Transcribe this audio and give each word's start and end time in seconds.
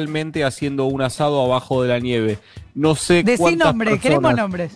realmente 0.00 0.44
haciendo 0.44 0.84
un 0.84 1.00
asado 1.00 1.42
abajo 1.42 1.82
de 1.82 1.88
la 1.88 1.98
nieve. 1.98 2.38
No 2.74 2.94
sé 2.94 3.22
Decí 3.22 3.38
cuántas 3.38 3.68
nombres, 3.68 3.98
queremos 4.00 4.22
personas- 4.24 4.36
nombres. 4.44 4.72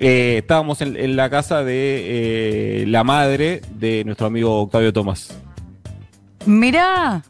Eh, 0.00 0.36
estábamos 0.38 0.80
en, 0.80 0.96
en 0.96 1.16
la 1.16 1.28
casa 1.28 1.62
de 1.64 2.82
eh, 2.82 2.86
la 2.86 3.04
madre 3.04 3.60
de 3.78 4.04
nuestro 4.04 4.26
amigo 4.28 4.62
Octavio 4.62 4.92
Tomás. 4.92 5.36
Mirá, 6.46 7.22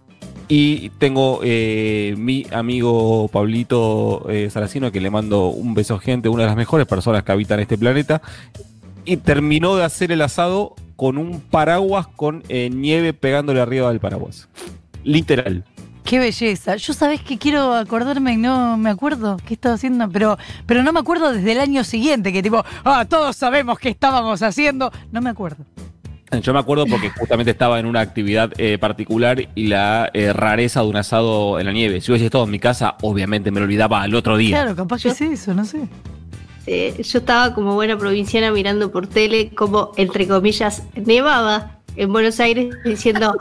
Y 0.48 0.90
tengo 0.98 1.40
eh, 1.42 2.14
mi 2.16 2.46
amigo 2.52 3.28
Pablito 3.28 4.26
Saracino, 4.50 4.92
que 4.92 5.00
le 5.00 5.10
mando 5.10 5.48
un 5.48 5.74
beso 5.74 5.98
gente, 5.98 6.28
una 6.28 6.42
de 6.44 6.48
las 6.48 6.56
mejores 6.56 6.86
personas 6.86 7.24
que 7.24 7.32
habitan 7.32 7.58
este 7.58 7.76
planeta. 7.76 8.22
Y 9.04 9.16
terminó 9.16 9.74
de 9.76 9.84
hacer 9.84 10.12
el 10.12 10.22
asado 10.22 10.74
con 10.94 11.18
un 11.18 11.40
paraguas 11.40 12.06
con 12.06 12.44
nieve 12.48 13.12
pegándole 13.14 13.60
arriba 13.60 13.88
del 13.88 13.98
paraguas. 13.98 14.48
Literal. 15.04 15.64
Qué 16.04 16.18
belleza. 16.18 16.76
Yo 16.76 16.92
sabés 16.92 17.20
que 17.20 17.38
quiero 17.38 17.74
acordarme 17.74 18.32
y 18.32 18.36
no 18.36 18.76
me 18.76 18.90
acuerdo 18.90 19.36
qué 19.46 19.54
estaba 19.54 19.74
haciendo, 19.74 20.08
pero, 20.10 20.38
pero 20.66 20.82
no 20.82 20.92
me 20.92 21.00
acuerdo 21.00 21.32
desde 21.32 21.52
el 21.52 21.60
año 21.60 21.84
siguiente, 21.84 22.32
que 22.32 22.42
tipo, 22.42 22.64
ah, 22.84 23.04
todos 23.08 23.36
sabemos 23.36 23.78
qué 23.78 23.90
estábamos 23.90 24.42
haciendo. 24.42 24.92
No 25.12 25.20
me 25.20 25.30
acuerdo. 25.30 25.64
Yo 26.42 26.52
me 26.52 26.58
acuerdo 26.58 26.86
porque 26.86 27.10
justamente 27.10 27.52
estaba 27.52 27.80
en 27.80 27.86
una 27.86 28.00
actividad 28.00 28.52
eh, 28.58 28.76
particular 28.76 29.48
y 29.54 29.68
la 29.68 30.10
eh, 30.12 30.32
rareza 30.32 30.82
de 30.82 30.88
un 30.88 30.96
asado 30.96 31.58
en 31.58 31.66
la 31.66 31.72
nieve. 31.72 32.02
Si 32.02 32.10
hubiese 32.12 32.26
estado 32.26 32.44
en 32.44 32.50
mi 32.50 32.58
casa, 32.58 32.96
obviamente 33.00 33.50
me 33.50 33.60
lo 33.60 33.64
olvidaba 33.64 34.02
al 34.02 34.14
otro 34.14 34.36
día. 34.36 34.62
Claro, 34.62 34.76
capaz 34.76 35.02
que 35.02 35.08
es 35.08 35.20
eso, 35.20 35.54
no 35.54 35.64
sé. 35.64 35.88
Eh, 36.66 37.02
yo 37.02 37.20
estaba 37.20 37.54
como 37.54 37.74
buena 37.74 37.96
provinciana 37.96 38.52
mirando 38.52 38.92
por 38.92 39.06
tele 39.06 39.54
como, 39.54 39.92
entre 39.96 40.28
comillas, 40.28 40.82
nevaba 40.94 41.78
en 41.96 42.12
Buenos 42.12 42.38
Aires 42.40 42.74
diciendo, 42.84 43.34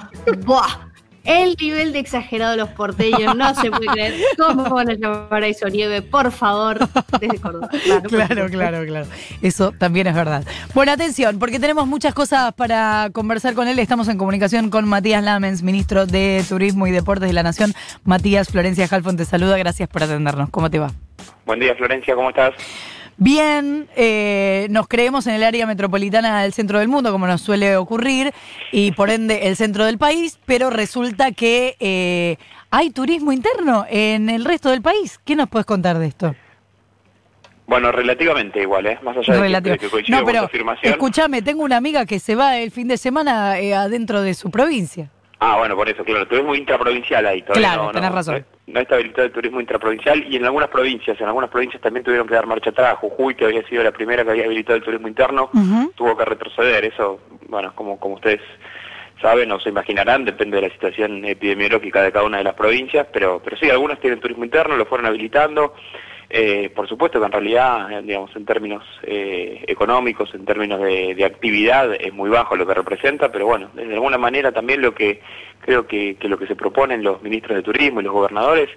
¡buah! 0.45 0.86
El 1.27 1.57
nivel 1.59 1.91
de 1.91 1.99
exagerado 1.99 2.51
de 2.51 2.57
los 2.57 2.69
porteños, 2.69 3.35
no 3.35 3.53
se 3.53 3.69
puede 3.69 3.87
creer. 3.87 4.13
¿Cómo 4.37 4.63
van 4.69 4.89
a 4.89 4.93
llamar 4.93 5.43
a 5.43 5.47
eso 5.47 5.67
nieve? 5.67 6.01
Por 6.01 6.31
favor, 6.31 6.79
desde 7.19 7.39
Córdoba. 7.39 7.69
Claro, 8.07 8.47
claro, 8.49 8.85
claro. 8.85 9.05
Eso 9.41 9.73
también 9.77 10.07
es 10.07 10.15
verdad. 10.15 10.43
Bueno, 10.73 10.93
atención, 10.93 11.37
porque 11.37 11.59
tenemos 11.59 11.85
muchas 11.85 12.13
cosas 12.13 12.53
para 12.53 13.09
conversar 13.11 13.53
con 13.55 13.67
él. 13.67 13.77
Estamos 13.79 14.07
en 14.07 14.17
comunicación 14.17 14.69
con 14.69 14.87
Matías 14.87 15.21
Lamens, 15.21 15.63
ministro 15.63 16.05
de 16.05 16.45
Turismo 16.47 16.87
y 16.87 16.91
Deportes 16.91 17.27
de 17.27 17.33
la 17.33 17.43
Nación. 17.43 17.73
Matías, 18.05 18.47
Florencia 18.47 18.87
Halfon 18.89 19.17
te 19.17 19.25
saluda. 19.25 19.57
Gracias 19.57 19.89
por 19.89 20.03
atendernos. 20.03 20.49
¿Cómo 20.49 20.69
te 20.69 20.79
va? 20.79 20.91
Buen 21.45 21.59
día, 21.59 21.75
Florencia, 21.75 22.15
¿cómo 22.15 22.29
estás? 22.29 22.53
Bien, 23.19 23.87
eh, 23.95 24.67
nos 24.69 24.87
creemos 24.87 25.25
en 25.25 25.33
el 25.33 25.43
área 25.43 25.65
metropolitana 25.65 26.43
del 26.43 26.53
centro 26.53 26.77
del 26.79 26.87
mundo, 26.87 27.11
como 27.11 27.25
nos 27.25 27.41
suele 27.41 27.75
ocurrir, 27.75 28.31
y 28.71 28.91
por 28.91 29.09
ende 29.09 29.47
el 29.47 29.55
centro 29.55 29.85
del 29.85 29.97
país, 29.97 30.37
pero 30.45 30.69
resulta 30.69 31.31
que 31.31 31.75
eh, 31.79 32.37
hay 32.69 32.91
turismo 32.91 33.31
interno 33.31 33.85
en 33.89 34.29
el 34.29 34.45
resto 34.45 34.69
del 34.69 34.83
país. 34.83 35.19
¿Qué 35.25 35.35
nos 35.35 35.49
puedes 35.49 35.65
contar 35.65 35.97
de 35.97 36.07
esto? 36.07 36.35
Bueno, 37.65 37.91
relativamente 37.91 38.61
igual, 38.61 38.85
¿eh? 38.85 38.99
Más 39.03 39.17
allá 39.17 39.33
de 39.33 39.39
que- 39.39 39.43
Relativo. 39.43 39.73
de 39.73 39.79
que, 39.79 39.89
coincide 39.89 40.15
No, 40.17 40.23
con 40.23 40.33
tu 40.33 40.39
afirmación. 40.43 40.93
escúchame, 40.93 41.41
tengo 41.41 41.63
una 41.63 41.77
amiga 41.77 42.05
que 42.05 42.19
se 42.19 42.35
va 42.35 42.57
el 42.59 42.71
fin 42.71 42.87
de 42.87 42.97
semana 42.97 43.59
eh, 43.59 43.73
adentro 43.73 44.21
de 44.21 44.35
su 44.35 44.51
provincia. 44.51 45.09
Ah, 45.39 45.57
bueno, 45.57 45.75
por 45.75 45.87
eso, 45.87 46.03
claro, 46.03 46.27
turismo 46.27 46.55
intraprovincial 46.55 47.25
ahí. 47.25 47.41
Todavía 47.43 47.67
Claro, 47.69 47.83
no, 47.83 47.91
tenés 47.91 48.09
no, 48.09 48.15
razón. 48.15 48.45
No, 48.65 48.73
no 48.73 48.79
está 48.79 48.95
habilitado 48.95 49.27
el 49.27 49.31
turismo 49.31 49.59
intraprovincial 49.59 50.25
y 50.27 50.35
en 50.35 50.45
algunas 50.45 50.69
provincias, 50.69 51.19
en 51.21 51.27
algunas 51.27 51.49
provincias 51.49 51.81
también 51.81 52.03
tuvieron 52.03 52.27
que 52.27 52.33
dar 52.33 52.47
marcha 52.47 52.71
atrás. 52.71 52.97
Jujuy, 52.99 53.35
que 53.35 53.45
había 53.45 53.67
sido 53.67 53.83
la 53.83 53.91
primera 53.91 54.23
que 54.23 54.31
había 54.31 54.45
habilitado 54.45 54.77
el 54.77 54.83
turismo 54.83 55.07
interno, 55.07 55.51
tuvo 55.95 56.17
que 56.17 56.25
retroceder. 56.25 56.85
Eso, 56.85 57.19
bueno, 57.49 57.71
como, 57.75 57.99
como 57.99 58.15
ustedes 58.15 58.41
saben 59.21 59.51
o 59.51 59.59
se 59.59 59.69
imaginarán, 59.69 60.25
depende 60.25 60.57
de 60.57 60.67
la 60.67 60.73
situación 60.73 61.23
epidemiológica 61.25 62.01
de 62.01 62.11
cada 62.11 62.25
una 62.25 62.39
de 62.39 62.43
las 62.43 62.55
provincias, 62.55 63.07
pero, 63.11 63.39
pero 63.43 63.57
sí, 63.57 63.69
algunas 63.69 63.99
tienen 63.99 64.19
turismo 64.19 64.43
interno, 64.43 64.75
lo 64.75 64.85
fueron 64.85 65.05
habilitando. 65.07 65.73
Eh, 66.29 66.69
por 66.75 66.89
supuesto 66.89 67.19
que 67.19 67.25
en 67.25 67.31
realidad, 67.31 67.89
eh, 67.91 68.01
digamos, 68.03 68.35
en 68.35 68.45
términos 68.45 68.83
eh, 69.03 69.63
económicos, 69.67 70.33
en 70.33 70.45
términos 70.45 70.81
de, 70.81 71.23
actividad, 71.23 71.93
es 71.93 72.13
muy 72.13 72.29
bajo 72.29 72.55
lo 72.57 72.67
que 72.67 72.73
representa, 72.73 73.31
pero 73.31 73.45
bueno, 73.45 73.69
de 73.73 73.93
alguna 73.93 74.17
manera 74.17 74.51
también 74.51 74.81
lo 74.81 74.93
que 74.93 75.21
creo 75.61 75.87
que, 75.87 76.17
lo 76.21 76.37
que 76.37 76.47
se 76.47 76.55
proponen 76.55 77.03
los 77.03 77.21
ministros 77.21 77.55
de 77.55 77.63
turismo 77.63 78.01
y 78.01 78.03
los 78.03 78.13
gobernadores 78.13 78.69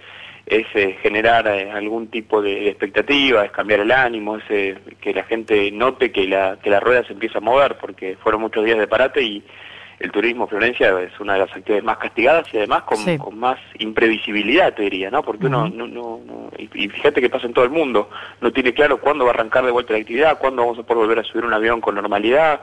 es 0.46 0.66
eh, 0.74 0.96
generar 1.02 1.48
algún 1.48 2.08
tipo 2.08 2.40
de, 2.40 2.68
expectativa, 2.68 3.44
es 3.44 3.50
cambiar 3.50 3.80
el 3.80 3.90
ánimo, 3.90 4.36
es 4.36 4.44
que 5.00 5.14
la 5.14 5.24
gente 5.24 5.70
note 5.72 6.12
que 6.12 6.26
la, 6.28 6.58
que 6.62 6.70
la 6.70 6.80
rueda 6.80 7.04
se 7.04 7.12
empieza 7.12 7.38
a 7.38 7.42
mover, 7.42 7.78
porque 7.78 8.16
fueron 8.22 8.42
muchos 8.42 8.64
días 8.64 8.78
de 8.78 8.86
parate 8.86 9.22
y 9.22 9.42
el 10.00 10.10
turismo, 10.10 10.46
Florencia, 10.48 10.98
es 11.00 11.20
una 11.20 11.34
de 11.34 11.40
las 11.40 11.50
actividades 11.50 11.84
más 11.84 11.98
castigadas 11.98 12.52
y 12.54 12.56
además 12.56 12.82
con, 12.84 12.96
Sí. 12.98 13.18
con 13.18 13.38
más 13.38 13.58
imprevisibilidad, 13.78 14.72
te 14.74 14.82
diría, 14.84 15.10
¿no? 15.10 15.22
Porque 15.22 15.46
uno, 15.46 15.68
no, 15.68 15.86
no, 15.86 16.20
no- 16.24 16.50
y, 16.58 16.88
fíjate 16.88 17.20
que 17.20 17.28
pasa 17.28 17.46
en 17.46 17.52
todo 17.52 17.64
el 17.66 17.70
mundo, 17.70 18.08
no 18.40 18.50
tiene 18.50 18.72
claro 18.72 18.98
cuándo 18.98 19.24
va 19.26 19.32
a 19.32 19.34
arrancar 19.34 19.64
de 19.64 19.70
vuelta 19.70 19.92
la 19.92 19.98
actividad, 20.00 20.38
cuándo 20.38 20.62
vamos 20.62 20.78
a 20.78 20.82
poder 20.84 21.02
volver 21.06 21.18
a 21.18 21.24
subir 21.24 21.44
un 21.44 21.52
avión 21.52 21.80
con 21.82 21.94
normalidad. 21.94 22.60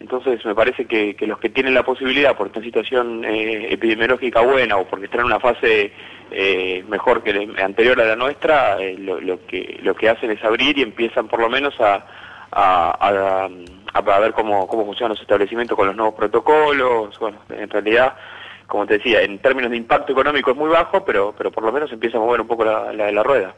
Entonces 0.00 0.44
me 0.44 0.54
parece 0.54 0.86
que, 0.86 1.14
que 1.14 1.26
los 1.26 1.38
que 1.38 1.48
tienen 1.48 1.74
la 1.74 1.84
posibilidad, 1.84 2.36
por 2.36 2.48
una 2.48 2.60
situación 2.64 3.24
eh, 3.24 3.68
epidemiológica 3.72 4.40
buena 4.40 4.76
o 4.76 4.84
porque 4.86 5.04
están 5.06 5.20
en 5.20 5.26
una 5.26 5.38
fase 5.40 5.92
eh, 6.30 6.84
mejor 6.88 7.22
que 7.22 7.32
la 7.32 7.64
anterior 7.64 8.00
a 8.00 8.04
la 8.06 8.16
nuestra, 8.16 8.80
eh, 8.80 8.96
lo, 8.98 9.20
lo 9.20 9.44
que 9.46 9.78
lo 9.82 9.94
que 9.94 10.08
hacen 10.08 10.30
es 10.32 10.42
abrir 10.42 10.78
y 10.78 10.82
empiezan 10.82 11.28
por 11.28 11.40
lo 11.40 11.48
menos 11.48 11.78
a, 11.80 12.04
a, 12.50 12.90
a- 12.90 13.44
a- 13.44 13.50
a 13.92 14.18
ver 14.18 14.32
cómo, 14.32 14.66
cómo 14.66 14.84
funcionan 14.84 15.10
los 15.10 15.20
establecimientos 15.20 15.76
con 15.76 15.86
los 15.86 15.96
nuevos 15.96 16.14
protocolos. 16.14 17.18
Bueno, 17.18 17.38
en 17.50 17.68
realidad, 17.68 18.14
como 18.66 18.86
te 18.86 18.98
decía, 18.98 19.22
en 19.22 19.38
términos 19.38 19.70
de 19.70 19.76
impacto 19.76 20.12
económico 20.12 20.50
es 20.50 20.56
muy 20.56 20.70
bajo, 20.70 21.04
pero, 21.04 21.34
pero 21.36 21.50
por 21.50 21.64
lo 21.64 21.72
menos 21.72 21.92
empieza 21.92 22.16
a 22.18 22.20
mover 22.20 22.40
un 22.40 22.46
poco 22.46 22.64
la, 22.64 22.92
la, 22.92 23.10
la 23.10 23.22
rueda. 23.22 23.54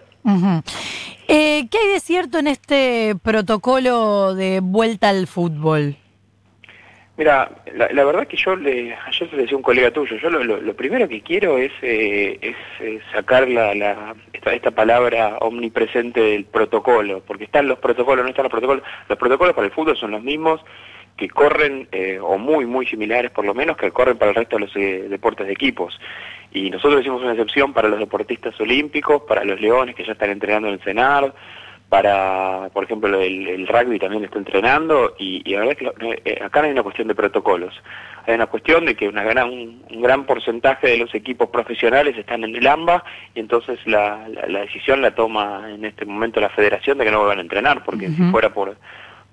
Eh, 1.28 1.68
¿Qué 1.70 1.78
hay 1.78 1.88
de 1.88 2.00
cierto 2.00 2.38
en 2.38 2.46
este 2.46 3.14
protocolo 3.22 4.34
de 4.34 4.60
vuelta 4.60 5.10
al 5.10 5.26
fútbol? 5.26 5.96
Mira, 7.16 7.48
la, 7.76 8.04
verdad 8.04 8.26
que 8.26 8.36
yo 8.36 8.56
le, 8.56 8.92
ayer 8.92 9.30
se 9.30 9.36
le 9.36 9.42
decía 9.42 9.56
un 9.56 9.62
colega 9.62 9.92
tuyo, 9.92 10.16
yo 10.16 10.30
lo, 10.30 10.42
lo- 10.42 10.74
primero 10.74 11.08
que 11.08 11.20
quiero 11.22 11.58
es, 11.58 11.70
eh, 11.80 12.38
es 12.40 12.56
eh, 12.80 12.98
sacar 13.12 13.48
la, 13.48 13.72
la- 13.72 14.16
esta, 14.32 14.52
esta 14.52 14.72
palabra 14.72 15.38
omnipresente 15.40 16.20
del 16.20 16.44
protocolo, 16.44 17.22
porque 17.24 17.44
están 17.44 17.68
los 17.68 17.78
protocolos, 17.78 18.24
no 18.24 18.30
están 18.30 18.42
los 18.44 18.50
protocolos, 18.50 18.82
los 19.08 19.16
protocolos 19.18 19.54
para 19.54 19.66
el 19.68 19.72
fútbol 19.72 19.96
son 19.96 20.10
los 20.10 20.24
mismos 20.24 20.60
que 21.16 21.28
corren, 21.28 21.86
eh, 21.92 22.18
o 22.20 22.36
muy, 22.36 22.66
muy 22.66 22.84
similares 22.86 23.30
por 23.30 23.44
lo 23.44 23.54
menos, 23.54 23.76
que 23.76 23.92
corren 23.92 24.18
para 24.18 24.30
el 24.30 24.34
resto 24.36 24.56
de 24.56 24.62
los 24.66 24.74
eh, 24.76 25.06
deportes 25.08 25.46
de 25.46 25.52
equipos. 25.52 26.00
Y 26.52 26.68
nosotros 26.70 27.00
hicimos 27.00 27.22
una 27.22 27.30
excepción 27.32 27.72
para 27.72 27.88
los 27.88 28.00
deportistas 28.00 28.60
olímpicos, 28.60 29.22
para 29.22 29.44
los 29.44 29.60
leones 29.60 29.94
que 29.94 30.04
ya 30.04 30.12
están 30.14 30.30
entrenando 30.30 30.66
en 30.66 30.74
el 30.74 30.80
CENAR, 30.80 31.32
para, 31.88 32.70
por 32.72 32.84
ejemplo, 32.84 33.20
el, 33.20 33.46
el 33.46 33.66
rugby 33.68 33.98
también 33.98 34.24
está 34.24 34.38
entrenando 34.38 35.14
y, 35.18 35.42
y 35.44 35.52
la 35.54 35.60
verdad 35.60 35.72
es 35.72 35.78
que 35.78 35.84
lo- 35.84 36.12
eh, 36.24 36.38
acá 36.44 36.60
no 36.60 36.66
hay 36.66 36.72
una 36.72 36.82
cuestión 36.82 37.06
de 37.08 37.14
protocolos, 37.14 37.74
hay 38.26 38.34
una 38.34 38.46
cuestión 38.46 38.84
de 38.86 38.94
que 38.96 39.08
una 39.08 39.22
gran, 39.22 39.48
un, 39.50 39.84
un 39.90 40.02
gran 40.02 40.24
porcentaje 40.24 40.88
de 40.88 40.96
los 40.98 41.14
equipos 41.14 41.50
profesionales 41.50 42.16
están 42.18 42.42
en 42.44 42.56
el 42.56 42.66
AMBA 42.66 43.04
y 43.34 43.40
entonces 43.40 43.78
la, 43.86 44.26
la, 44.28 44.46
la 44.48 44.60
decisión 44.60 45.02
la 45.02 45.14
toma 45.14 45.66
en 45.72 45.84
este 45.84 46.04
momento 46.04 46.40
la 46.40 46.48
federación 46.50 46.98
de 46.98 47.04
que 47.04 47.10
no 47.10 47.18
vuelvan 47.18 47.38
a 47.38 47.42
entrenar, 47.42 47.84
porque 47.84 48.08
si 48.08 48.22
fuera 48.30 48.52
por 48.52 48.76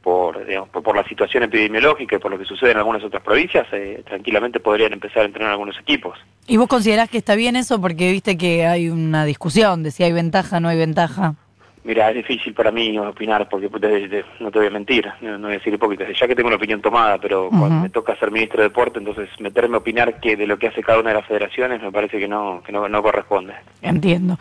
por, 0.03 0.44
digamos, 0.47 0.68
por, 0.69 0.81
por 0.81 0.95
la 0.95 1.03
situación 1.07 1.44
epidemiológica 1.44 2.16
y 2.16 2.19
por 2.19 2.31
lo 2.31 2.39
que 2.39 2.45
sucede 2.45 2.72
en 2.72 2.78
algunas 2.78 3.03
otras 3.03 3.22
provincias, 3.22 3.68
eh, 3.72 4.01
tranquilamente 4.03 4.59
podrían 4.59 4.94
empezar 4.94 5.22
a 5.22 5.25
entrenar 5.25 5.51
algunos 5.51 5.78
equipos. 5.78 6.18
¿Y 6.47 6.57
vos 6.57 6.68
considerás 6.68 7.07
que 7.07 7.19
está 7.19 7.35
bien 7.35 7.56
eso? 7.56 7.79
Porque 7.79 8.12
viste 8.12 8.35
que 8.35 8.66
hay 8.66 8.89
una 8.89 9.25
discusión 9.25 9.83
de 9.83 9.91
si 9.91 10.01
hay 10.03 10.12
ventaja 10.12 10.57
o 10.57 10.59
no 10.59 10.69
hay 10.69 10.78
ventaja. 10.79 11.35
Mira, 11.84 12.09
es 12.09 12.16
difícil 12.18 12.53
para 12.53 12.72
mí 12.72 12.96
opinar, 13.00 13.50
porque 13.50 13.68
pues, 13.68 13.81
de- 13.81 14.08
de- 14.08 14.25
no 14.40 14.52
te 14.52 14.59
voy 14.59 14.68
a 14.68 14.72
mentir, 14.72 15.08
no, 15.22 15.31
no 15.40 15.47
voy 15.47 15.56
a 15.56 15.58
decir 15.58 15.74
hipócrita, 15.74 16.06
ya 16.12 16.28
que 16.28 16.36
tengo 16.36 16.47
una 16.47 16.58
opinión 16.58 16.80
tomada, 16.80 17.18
pero 17.18 17.50
cuando 17.50 17.81
me 17.81 17.90
toca 17.90 18.16
ser 18.18 18.30
ministro 18.30 18.62
de 18.62 18.69
deporte, 18.69 19.00
entonces 19.00 19.30
meterme 19.40 19.75
a 19.75 19.80
opinar 19.80 20.19
que 20.19 20.36
de 20.38 20.46
lo 20.46 20.59
que 20.59 20.68
hace 20.68 20.84
cada 20.84 21.00
una 21.00 21.09
de 21.09 21.16
las 21.16 21.25
federaciones 21.25 21.81
me 21.81 21.92
parece 21.92 22.19
que 22.19 22.28
no, 22.28 22.62
que 22.64 22.72
no, 22.72 22.88
no 22.88 23.02
corresponde. 23.02 23.53
Entiendo. 23.81 24.38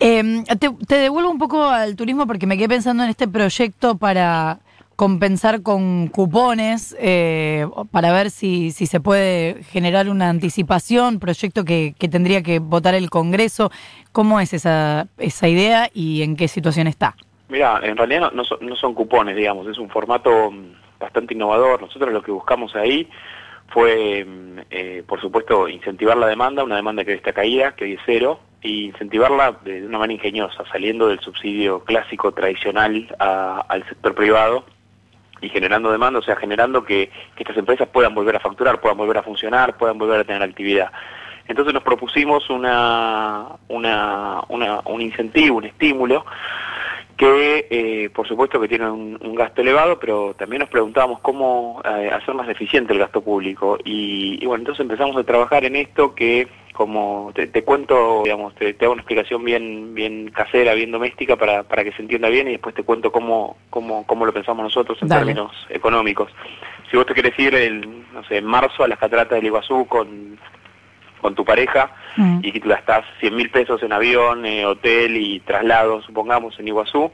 Eh, 0.00 0.42
te, 0.58 0.68
te 0.88 0.96
devuelvo 0.96 1.30
un 1.30 1.38
poco 1.38 1.62
al 1.68 1.94
turismo 1.94 2.26
porque 2.26 2.46
me 2.46 2.56
quedé 2.58 2.68
pensando 2.68 3.04
en 3.04 3.10
este 3.10 3.28
proyecto 3.28 3.96
para 3.96 4.58
compensar 5.00 5.62
con 5.62 6.08
cupones, 6.08 6.94
eh, 7.00 7.66
para 7.90 8.12
ver 8.12 8.28
si, 8.28 8.70
si 8.70 8.84
se 8.84 9.00
puede 9.00 9.62
generar 9.62 10.10
una 10.10 10.28
anticipación, 10.28 11.18
proyecto 11.18 11.64
que, 11.64 11.94
que 11.98 12.06
tendría 12.06 12.42
que 12.42 12.58
votar 12.58 12.94
el 12.94 13.08
Congreso. 13.08 13.70
¿Cómo 14.12 14.40
es 14.40 14.52
esa, 14.52 15.06
esa 15.16 15.48
idea 15.48 15.88
y 15.94 16.20
en 16.20 16.36
qué 16.36 16.48
situación 16.48 16.86
está? 16.86 17.16
Mira, 17.48 17.80
en 17.82 17.96
realidad 17.96 18.20
no, 18.20 18.30
no 18.32 18.44
son, 18.44 18.58
no 18.60 18.76
son 18.76 18.92
cupones, 18.92 19.36
digamos, 19.36 19.66
es 19.68 19.78
un 19.78 19.88
formato 19.88 20.50
mm, 20.50 20.98
bastante 21.00 21.32
innovador. 21.32 21.80
Nosotros 21.80 22.12
lo 22.12 22.22
que 22.22 22.32
buscamos 22.32 22.76
ahí 22.76 23.08
fue, 23.68 24.26
mm, 24.26 24.58
eh, 24.70 25.02
por 25.06 25.18
supuesto, 25.22 25.66
incentivar 25.66 26.18
la 26.18 26.26
demanda, 26.26 26.62
una 26.62 26.76
demanda 26.76 27.06
que 27.06 27.12
hoy 27.12 27.16
está 27.16 27.32
caída, 27.32 27.74
que 27.74 27.84
hoy 27.84 27.92
es 27.94 28.00
cero, 28.04 28.38
y 28.60 28.84
incentivarla 28.84 29.60
de, 29.64 29.86
una 29.86 29.96
manera 29.96 30.18
ingeniosa, 30.18 30.62
saliendo 30.70 31.08
del 31.08 31.20
subsidio 31.20 31.84
clásico 31.84 32.32
tradicional 32.32 33.08
a- 33.18 33.64
al 33.66 33.82
sector 33.88 34.14
privado 34.14 34.66
y 35.40 35.48
generando 35.48 35.90
demanda, 35.90 36.18
o 36.18 36.22
sea, 36.22 36.36
generando 36.36 36.84
que, 36.84 37.10
que 37.34 37.42
estas 37.42 37.56
empresas 37.56 37.88
puedan 37.88 38.14
volver 38.14 38.36
a 38.36 38.40
facturar, 38.40 38.80
puedan 38.80 38.98
volver 38.98 39.18
a 39.18 39.22
funcionar, 39.22 39.76
puedan 39.76 39.98
volver 39.98 40.20
a 40.20 40.24
tener 40.24 40.42
actividad. 40.42 40.90
Entonces 41.50 41.74
nos 41.74 41.82
propusimos 41.82 42.48
una, 42.48 43.46
una, 43.68 44.40
una, 44.48 44.80
un 44.84 45.00
incentivo, 45.00 45.56
un 45.56 45.64
estímulo, 45.64 46.24
que 47.16 47.66
eh, 47.68 48.08
por 48.10 48.26
supuesto 48.26 48.60
que 48.60 48.68
tiene 48.68 48.88
un, 48.88 49.34
gasto 49.34 49.60
elevado, 49.60 49.98
pero 49.98 50.32
también 50.34 50.60
nos 50.60 50.70
preguntábamos 50.70 51.20
cómo 51.20 51.82
eh, 51.84 52.08
hacer 52.10 52.34
más 52.34 52.48
eficiente 52.48 52.92
el 52.92 52.98
gasto 52.98 53.20
público. 53.20 53.78
Y, 53.84 54.42
bueno, 54.46 54.62
entonces 54.62 54.80
empezamos 54.80 55.16
a 55.16 55.24
trabajar 55.24 55.64
en 55.64 55.76
esto 55.76 56.14
que, 56.14 56.48
como 56.72 57.32
te, 57.34 57.62
cuento, 57.64 58.22
digamos, 58.24 58.54
te, 58.54 58.74
hago 58.80 58.92
una 58.92 59.02
explicación 59.02 59.44
bien 59.44 59.94
bien 59.94 60.30
casera, 60.30 60.74
bien 60.74 60.90
doméstica 60.90 61.36
para, 61.36 61.62
para 61.64 61.84
que 61.84 61.92
se 61.92 62.02
entienda 62.02 62.28
bien 62.28 62.48
y 62.48 62.52
después 62.52 62.74
te 62.74 62.84
cuento 62.84 63.10
cómo, 63.12 63.56
cómo, 63.70 64.06
cómo 64.06 64.24
lo 64.24 64.32
pensamos 64.32 64.62
nosotros 64.62 64.98
en 65.02 65.08
términos 65.08 65.52
económicos. 65.68 66.30
Si 66.90 66.96
vos 66.96 67.06
te 67.06 67.14
querés 67.14 67.38
ir, 67.38 67.54
el, 67.54 68.04
no 68.12 68.24
sé, 68.24 68.38
en 68.38 68.46
marzo 68.46 68.84
a 68.84 68.88
las 68.88 68.98
cataratas 68.98 69.36
del 69.36 69.46
Iguazú 69.46 69.86
con 69.86 70.38
con 71.20 71.34
tu 71.34 71.44
pareja 71.44 71.90
mm. 72.16 72.40
y 72.42 72.52
que 72.52 72.60
tú 72.60 72.68
gastás 72.68 73.04
100 73.20 73.34
mil 73.34 73.50
pesos 73.50 73.82
en 73.82 73.92
avión, 73.92 74.46
eh, 74.46 74.64
hotel 74.66 75.16
y 75.16 75.40
traslado, 75.40 76.02
supongamos, 76.02 76.58
en 76.58 76.68
Iguazú, 76.68 77.10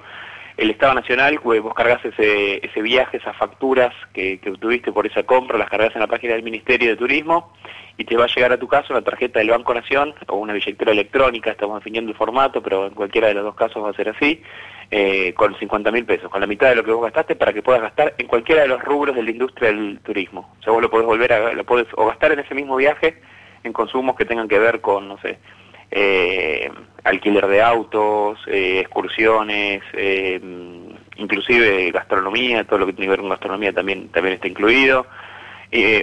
el 0.56 0.70
Estado 0.70 0.94
Nacional, 0.94 1.38
pues, 1.42 1.60
vos 1.60 1.74
cargas 1.74 2.04
ese, 2.04 2.64
ese 2.66 2.82
viaje, 2.82 3.18
esas 3.18 3.36
facturas 3.36 3.92
que, 4.12 4.38
que 4.38 4.50
obtuviste 4.50 4.92
por 4.92 5.06
esa 5.06 5.22
compra, 5.22 5.58
las 5.58 5.68
cargas 5.68 5.94
en 5.94 6.00
la 6.00 6.06
página 6.06 6.34
del 6.34 6.42
Ministerio 6.42 6.90
de 6.90 6.96
Turismo 6.96 7.52
y 7.98 8.04
te 8.04 8.16
va 8.16 8.24
a 8.24 8.34
llegar 8.34 8.52
a 8.52 8.58
tu 8.58 8.68
casa 8.68 8.88
una 8.90 9.02
tarjeta 9.02 9.38
del 9.38 9.50
Banco 9.50 9.72
Nación 9.72 10.14
o 10.28 10.36
una 10.36 10.52
billetera 10.52 10.92
electrónica, 10.92 11.50
estamos 11.50 11.78
definiendo 11.78 12.10
el 12.10 12.16
formato, 12.16 12.62
pero 12.62 12.86
en 12.86 12.94
cualquiera 12.94 13.28
de 13.28 13.34
los 13.34 13.44
dos 13.44 13.54
casos 13.54 13.82
va 13.82 13.90
a 13.90 13.94
ser 13.94 14.10
así, 14.10 14.42
eh, 14.90 15.32
con 15.34 15.58
50 15.58 15.90
mil 15.90 16.04
pesos, 16.04 16.30
con 16.30 16.40
la 16.40 16.46
mitad 16.46 16.68
de 16.68 16.76
lo 16.76 16.84
que 16.84 16.92
vos 16.92 17.02
gastaste 17.02 17.36
para 17.36 17.52
que 17.52 17.62
puedas 17.62 17.82
gastar 17.82 18.14
en 18.18 18.26
cualquiera 18.26 18.62
de 18.62 18.68
los 18.68 18.82
rubros 18.82 19.16
de 19.16 19.22
la 19.22 19.30
industria 19.30 19.70
del 19.70 19.98
turismo. 20.00 20.54
O 20.60 20.62
sea, 20.62 20.72
vos 20.72 20.82
lo 20.82 20.90
podés 20.90 21.06
volver 21.06 21.32
a, 21.32 21.52
lo 21.52 21.64
podés 21.64 21.86
o 21.96 22.06
gastar 22.06 22.32
en 22.32 22.40
ese 22.40 22.54
mismo 22.54 22.76
viaje 22.76 23.20
en 23.64 23.72
consumos 23.72 24.16
que 24.16 24.24
tengan 24.24 24.48
que 24.48 24.58
ver 24.58 24.80
con, 24.80 25.08
no 25.08 25.18
sé, 25.18 25.38
eh, 25.90 26.70
alquiler 27.04 27.46
de 27.46 27.62
autos, 27.62 28.38
eh, 28.46 28.80
excursiones, 28.80 29.82
eh, 29.92 30.40
inclusive 31.16 31.90
gastronomía, 31.90 32.64
todo 32.64 32.80
lo 32.80 32.86
que 32.86 32.92
tiene 32.92 33.06
que 33.06 33.10
ver 33.10 33.20
con 33.20 33.30
gastronomía 33.30 33.72
también, 33.72 34.08
también 34.08 34.34
está 34.34 34.48
incluido. 34.48 35.06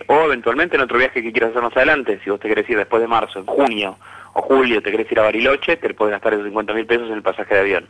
o 0.07 0.25
eventualmente 0.25 0.75
en 0.75 0.81
otro 0.83 0.97
viaje 0.97 1.21
que 1.21 1.31
quieras 1.31 1.51
hacer 1.51 1.63
más 1.63 1.75
adelante, 1.75 2.19
si 2.23 2.29
vos 2.29 2.39
te 2.39 2.47
querés 2.47 2.69
ir 2.69 2.77
después 2.77 3.01
de 3.01 3.07
marzo, 3.07 3.39
en 3.39 3.45
junio 3.45 3.97
o 4.33 4.41
julio, 4.41 4.81
te 4.81 4.91
querés 4.91 5.11
ir 5.11 5.19
a 5.19 5.23
Bariloche, 5.23 5.77
te 5.77 5.93
puedes 5.93 6.11
gastar 6.11 6.33
esos 6.33 6.45
50 6.45 6.73
mil 6.73 6.85
pesos 6.85 7.07
en 7.07 7.15
el 7.15 7.21
pasaje 7.21 7.53
de 7.53 7.59
avión. 7.61 7.87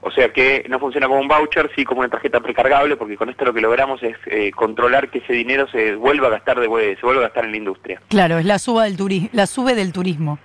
O 0.00 0.10
sea 0.10 0.32
que 0.32 0.64
no 0.68 0.78
funciona 0.78 1.08
como 1.08 1.20
un 1.20 1.28
voucher, 1.28 1.70
sí 1.74 1.84
como 1.84 2.00
una 2.00 2.08
tarjeta 2.08 2.40
precargable, 2.40 2.96
porque 2.96 3.16
con 3.16 3.28
esto 3.28 3.44
lo 3.44 3.52
que 3.52 3.60
logramos 3.60 4.02
es 4.02 4.16
eh, 4.26 4.52
controlar 4.52 5.10
que 5.10 5.18
ese 5.18 5.32
dinero 5.32 5.66
se 5.68 5.96
vuelva 5.96 6.28
a 6.28 6.30
gastar 6.30 6.60
de 6.60 6.66
se 6.66 7.02
vuelva 7.02 7.22
a 7.22 7.24
gastar 7.24 7.46
en 7.46 7.50
la 7.50 7.56
industria. 7.56 8.00
Claro, 8.08 8.38
es 8.38 8.46
la 8.46 8.58
suba 8.58 8.84
del 8.84 8.96
turismo, 8.96 9.28
la 9.32 9.46
sube 9.46 9.74
del 9.74 9.92
turismo. 9.92 10.38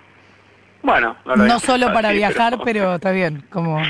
Bueno, 0.84 1.16
no, 1.24 1.58
solo 1.58 1.92
para 1.92 2.12
viajar, 2.12 2.58
pero... 2.64 2.94
está 2.94 3.10
bien, 3.10 3.42
como 3.50 3.82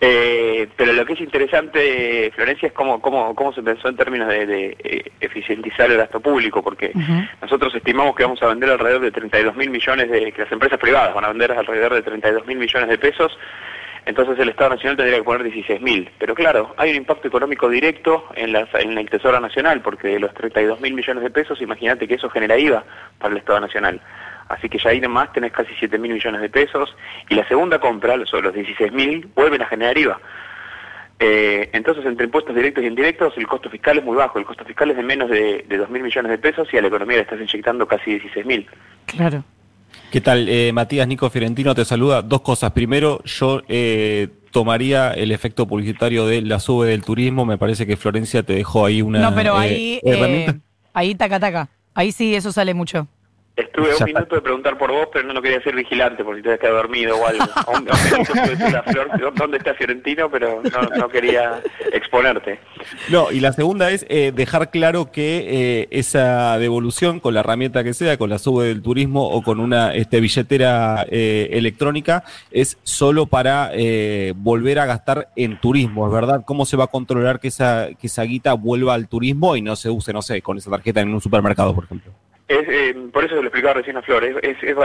eh, 0.00 0.68
pero 0.76 0.92
lo 0.92 1.06
que 1.06 1.14
es 1.14 1.20
interesante, 1.20 2.30
Florencia, 2.34 2.66
es 2.66 2.74
cómo, 2.74 3.00
cómo, 3.00 3.34
cómo 3.34 3.54
se 3.54 3.62
pensó 3.62 3.88
en 3.88 3.96
términos 3.96 4.28
de, 4.28 4.76
eh, 4.78 5.12
eficientizar 5.20 5.90
el 5.90 5.96
gasto 5.96 6.20
público, 6.20 6.62
porque 6.62 6.92
nosotros 7.40 7.74
estimamos 7.74 8.14
que 8.14 8.24
vamos 8.24 8.42
a 8.42 8.48
vender 8.48 8.68
alrededor 8.70 9.00
de 9.00 9.12
32 9.12 9.56
mil 9.56 9.70
millones 9.70 10.10
de, 10.10 10.32
que 10.32 10.42
las 10.42 10.52
empresas 10.52 10.78
privadas 10.78 11.14
van 11.14 11.24
a 11.24 11.28
vender 11.28 11.52
alrededor 11.52 11.94
de 11.94 12.02
32 12.02 12.46
mil 12.46 12.58
millones 12.58 12.90
de 12.90 12.98
pesos 12.98 13.38
entonces 14.06 14.38
el 14.38 14.50
Estado 14.50 14.70
Nacional 14.70 14.96
tendría 14.96 15.18
que 15.18 15.24
poner 15.24 15.50
16.000. 15.50 16.10
Pero 16.18 16.34
claro, 16.34 16.74
hay 16.76 16.90
un 16.90 16.96
impacto 16.96 17.28
económico 17.28 17.68
directo 17.68 18.26
en, 18.34 18.52
la, 18.52 18.68
en 18.74 18.98
el 18.98 19.08
Tesoro 19.08 19.40
Nacional, 19.40 19.80
porque 19.80 20.08
de 20.08 20.20
los 20.20 20.32
32.000 20.32 20.92
millones 20.92 21.22
de 21.22 21.30
pesos, 21.30 21.60
imagínate 21.62 22.06
que 22.06 22.14
eso 22.14 22.28
genera 22.28 22.58
IVA 22.58 22.84
para 23.18 23.32
el 23.32 23.38
Estado 23.38 23.60
Nacional. 23.60 24.00
Así 24.48 24.68
que 24.68 24.78
ya 24.78 24.90
ahí 24.90 25.00
más 25.02 25.32
tenés 25.32 25.52
casi 25.52 25.72
7.000 25.74 25.98
millones 25.98 26.40
de 26.40 26.48
pesos, 26.48 26.94
y 27.28 27.34
la 27.34 27.46
segunda 27.48 27.78
compra, 27.78 28.16
los, 28.16 28.32
los 28.32 28.54
16.000, 28.54 29.28
vuelven 29.34 29.62
a 29.62 29.66
generar 29.66 29.96
IVA. 29.96 30.20
Eh, 31.18 31.70
entonces, 31.72 32.04
entre 32.04 32.26
impuestos 32.26 32.54
directos 32.54 32.84
y 32.84 32.88
indirectos, 32.88 33.34
el 33.36 33.46
costo 33.46 33.70
fiscal 33.70 33.98
es 33.98 34.04
muy 34.04 34.16
bajo. 34.16 34.38
El 34.38 34.44
costo 34.44 34.64
fiscal 34.64 34.90
es 34.90 34.96
de 34.96 35.02
menos 35.02 35.30
de, 35.30 35.64
de 35.68 35.80
2.000 35.80 36.02
millones 36.02 36.30
de 36.30 36.38
pesos 36.38 36.68
y 36.72 36.76
a 36.76 36.82
la 36.82 36.88
economía 36.88 37.16
le 37.16 37.22
estás 37.22 37.40
inyectando 37.40 37.86
casi 37.86 38.18
16.000. 38.18 38.66
Claro. 39.06 39.44
¿Qué 40.10 40.20
tal? 40.20 40.48
Eh, 40.48 40.72
Matías 40.72 41.08
Nico 41.08 41.28
Fiorentino 41.30 41.74
te 41.74 41.84
saluda. 41.84 42.22
Dos 42.22 42.40
cosas. 42.40 42.72
Primero, 42.72 43.22
yo 43.24 43.62
eh, 43.68 44.28
tomaría 44.52 45.12
el 45.12 45.32
efecto 45.32 45.66
publicitario 45.66 46.26
de 46.26 46.42
la 46.42 46.60
sube 46.60 46.88
del 46.88 47.02
turismo. 47.02 47.44
Me 47.44 47.58
parece 47.58 47.86
que 47.86 47.96
Florencia 47.96 48.42
te 48.42 48.54
dejó 48.54 48.86
ahí 48.86 49.02
una. 49.02 49.18
No, 49.20 49.34
pero 49.34 49.56
ahí. 49.56 50.00
Eh, 50.04 50.54
ahí 50.92 51.14
taca 51.14 51.40
taca. 51.40 51.68
Ahí 51.94 52.12
sí, 52.12 52.34
eso 52.34 52.52
sale 52.52 52.74
mucho. 52.74 53.08
Estuve 53.56 53.94
un 53.94 54.04
minuto 54.04 54.34
de 54.34 54.42
preguntar 54.42 54.76
por 54.76 54.90
vos, 54.90 55.08
pero 55.12 55.28
no 55.28 55.32
lo 55.32 55.40
quería 55.40 55.62
ser 55.62 55.76
vigilante 55.76 56.24
por 56.24 56.34
si 56.34 56.42
te 56.42 56.48
habías 56.48 56.60
quedado 56.60 56.78
dormido 56.78 57.16
o 57.16 57.24
algo. 57.24 57.44
un, 57.72 59.34
dónde 59.36 59.58
está 59.58 59.74
Fiorentino, 59.74 60.28
pero 60.28 60.60
no, 60.98 61.08
quería 61.08 61.62
exponerte. 61.92 62.58
No, 63.10 63.30
y 63.30 63.38
la 63.38 63.52
segunda 63.52 63.92
es 63.92 64.06
eh, 64.08 64.32
dejar 64.34 64.70
claro 64.70 65.12
que 65.12 65.44
eh, 65.82 65.88
esa 65.92 66.58
devolución, 66.58 67.20
con 67.20 67.34
la 67.34 67.40
herramienta 67.40 67.84
que 67.84 67.94
sea, 67.94 68.16
con 68.16 68.28
la 68.28 68.38
sube 68.38 68.66
del 68.66 68.82
turismo 68.82 69.28
o 69.28 69.40
con 69.42 69.60
una 69.60 69.94
este, 69.94 70.18
billetera 70.18 71.06
eh, 71.08 71.50
electrónica, 71.52 72.24
es 72.50 72.76
solo 72.82 73.26
para 73.26 73.70
volver 74.34 74.80
a 74.80 74.86
gastar 74.86 75.28
en 75.36 75.60
turismo, 75.60 76.06
¿es 76.06 76.12
verdad? 76.12 76.42
¿Cómo 76.44 76.66
se 76.66 76.76
va 76.76 76.84
a 76.84 76.88
controlar 76.88 77.38
que 77.38 77.48
esa, 77.48 77.88
que 78.00 78.08
esa 78.08 78.24
guita 78.24 78.54
vuelva 78.54 78.94
al 78.94 79.06
turismo 79.06 79.54
y 79.54 79.62
no 79.62 79.76
se 79.76 79.90
use, 79.90 80.12
no 80.12 80.22
sé, 80.22 80.42
con 80.42 80.58
esa 80.58 80.70
tarjeta 80.70 81.00
en 81.00 81.14
un 81.14 81.20
supermercado, 81.20 81.72
por 81.72 81.84
ejemplo? 81.84 82.12
Es, 82.46 82.68
eh, 82.68 82.94
por 83.10 83.24
eso 83.24 83.36
lo 83.36 83.42
explicaba 83.42 83.74
recién 83.74 83.96
a 83.96 84.02
Flor, 84.02 84.22
es, 84.22 84.36
es, 84.42 84.76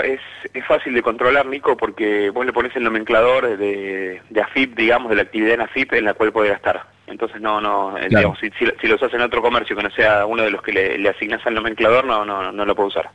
es, 0.54 0.66
fácil 0.66 0.94
de 0.94 1.02
controlar, 1.02 1.46
Nico, 1.46 1.76
porque 1.76 2.30
vos 2.30 2.46
le 2.46 2.54
pones 2.54 2.74
el 2.78 2.84
nomenclador 2.84 3.58
de, 3.58 4.22
de 4.30 4.42
AFIP, 4.42 4.78
digamos, 4.78 5.10
de 5.10 5.18
la 5.18 5.24
actividad 5.24 5.56
en 5.56 5.62
AFIP 5.62 5.94
en 5.94 6.06
la 6.06 6.14
cual 6.14 6.32
puede 6.32 6.50
gastar. 6.50 6.86
Entonces, 7.08 7.42
no, 7.42 7.60
no, 7.60 7.98
eh, 7.98 8.08
digamos, 8.08 8.40
si, 8.40 8.50
si, 8.52 8.88
los 8.88 9.04
hace 9.04 9.18
en 9.18 9.24
otro 9.24 9.42
comercio 9.42 9.76
que 9.76 9.84
no 9.84 9.90
sea 9.90 10.26
uno 10.26 10.44
de 10.44 10.52
los 10.52 10.62
que 10.62 10.72
le, 10.72 10.98
le 10.98 11.10
asignas 11.10 11.46
al 11.46 11.56
nomenclador, 11.56 12.06
no, 12.06 12.24
no, 12.24 12.52
no 12.52 12.66
lo 12.66 12.76
puede 12.76 12.88
usar. 12.88 13.10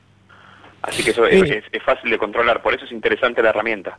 Así 0.82 1.02
que 1.02 1.10
eso 1.10 1.24
es, 1.26 1.64
es 1.72 1.82
fácil 1.82 2.10
de 2.10 2.18
controlar, 2.18 2.60
por 2.60 2.74
eso 2.74 2.84
es 2.84 2.92
interesante 2.92 3.42
la 3.42 3.48
herramienta. 3.48 3.98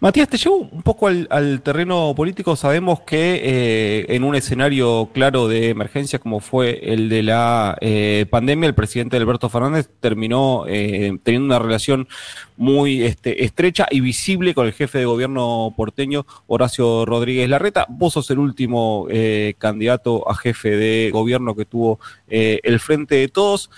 Matías, 0.00 0.28
te 0.28 0.36
llevo 0.36 0.58
un 0.58 0.82
poco 0.82 1.08
al, 1.08 1.60
terreno 1.62 2.14
político. 2.14 2.54
Sabemos 2.54 3.00
que 3.00 3.40
eh, 3.42 4.06
en 4.14 4.22
un 4.22 4.36
escenario 4.36 5.10
claro 5.12 5.48
de 5.48 5.70
emergencia 5.70 6.20
como 6.20 6.38
fue 6.38 6.78
el 6.92 7.08
de 7.08 7.24
la 7.24 7.76
eh, 7.80 8.24
pandemia, 8.30 8.68
el 8.68 8.76
presidente 8.76 9.16
Alberto 9.16 9.48
Fernández 9.48 9.90
terminó 9.98 10.66
eh, 10.68 11.18
teniendo 11.24 11.46
una 11.46 11.58
relación 11.58 12.06
muy 12.56 13.02
este, 13.02 13.44
estrecha 13.44 13.88
y 13.90 13.98
visible 13.98 14.54
con 14.54 14.66
el 14.66 14.72
jefe 14.72 14.98
de 14.98 15.04
gobierno 15.04 15.74
porteño, 15.76 16.26
Horacio 16.46 17.04
Rodríguez 17.04 17.48
Larreta. 17.48 17.84
Vos 17.88 18.12
sos 18.12 18.30
el 18.30 18.38
último 18.38 19.08
candidato 19.58 20.30
a 20.30 20.36
jefe 20.36 20.76
de 20.76 21.10
gobierno 21.12 21.56
que 21.56 21.64
tuvo 21.64 21.98
el 22.28 22.78
Frente 22.78 23.16
de 23.16 23.26
Todos. 23.26 23.68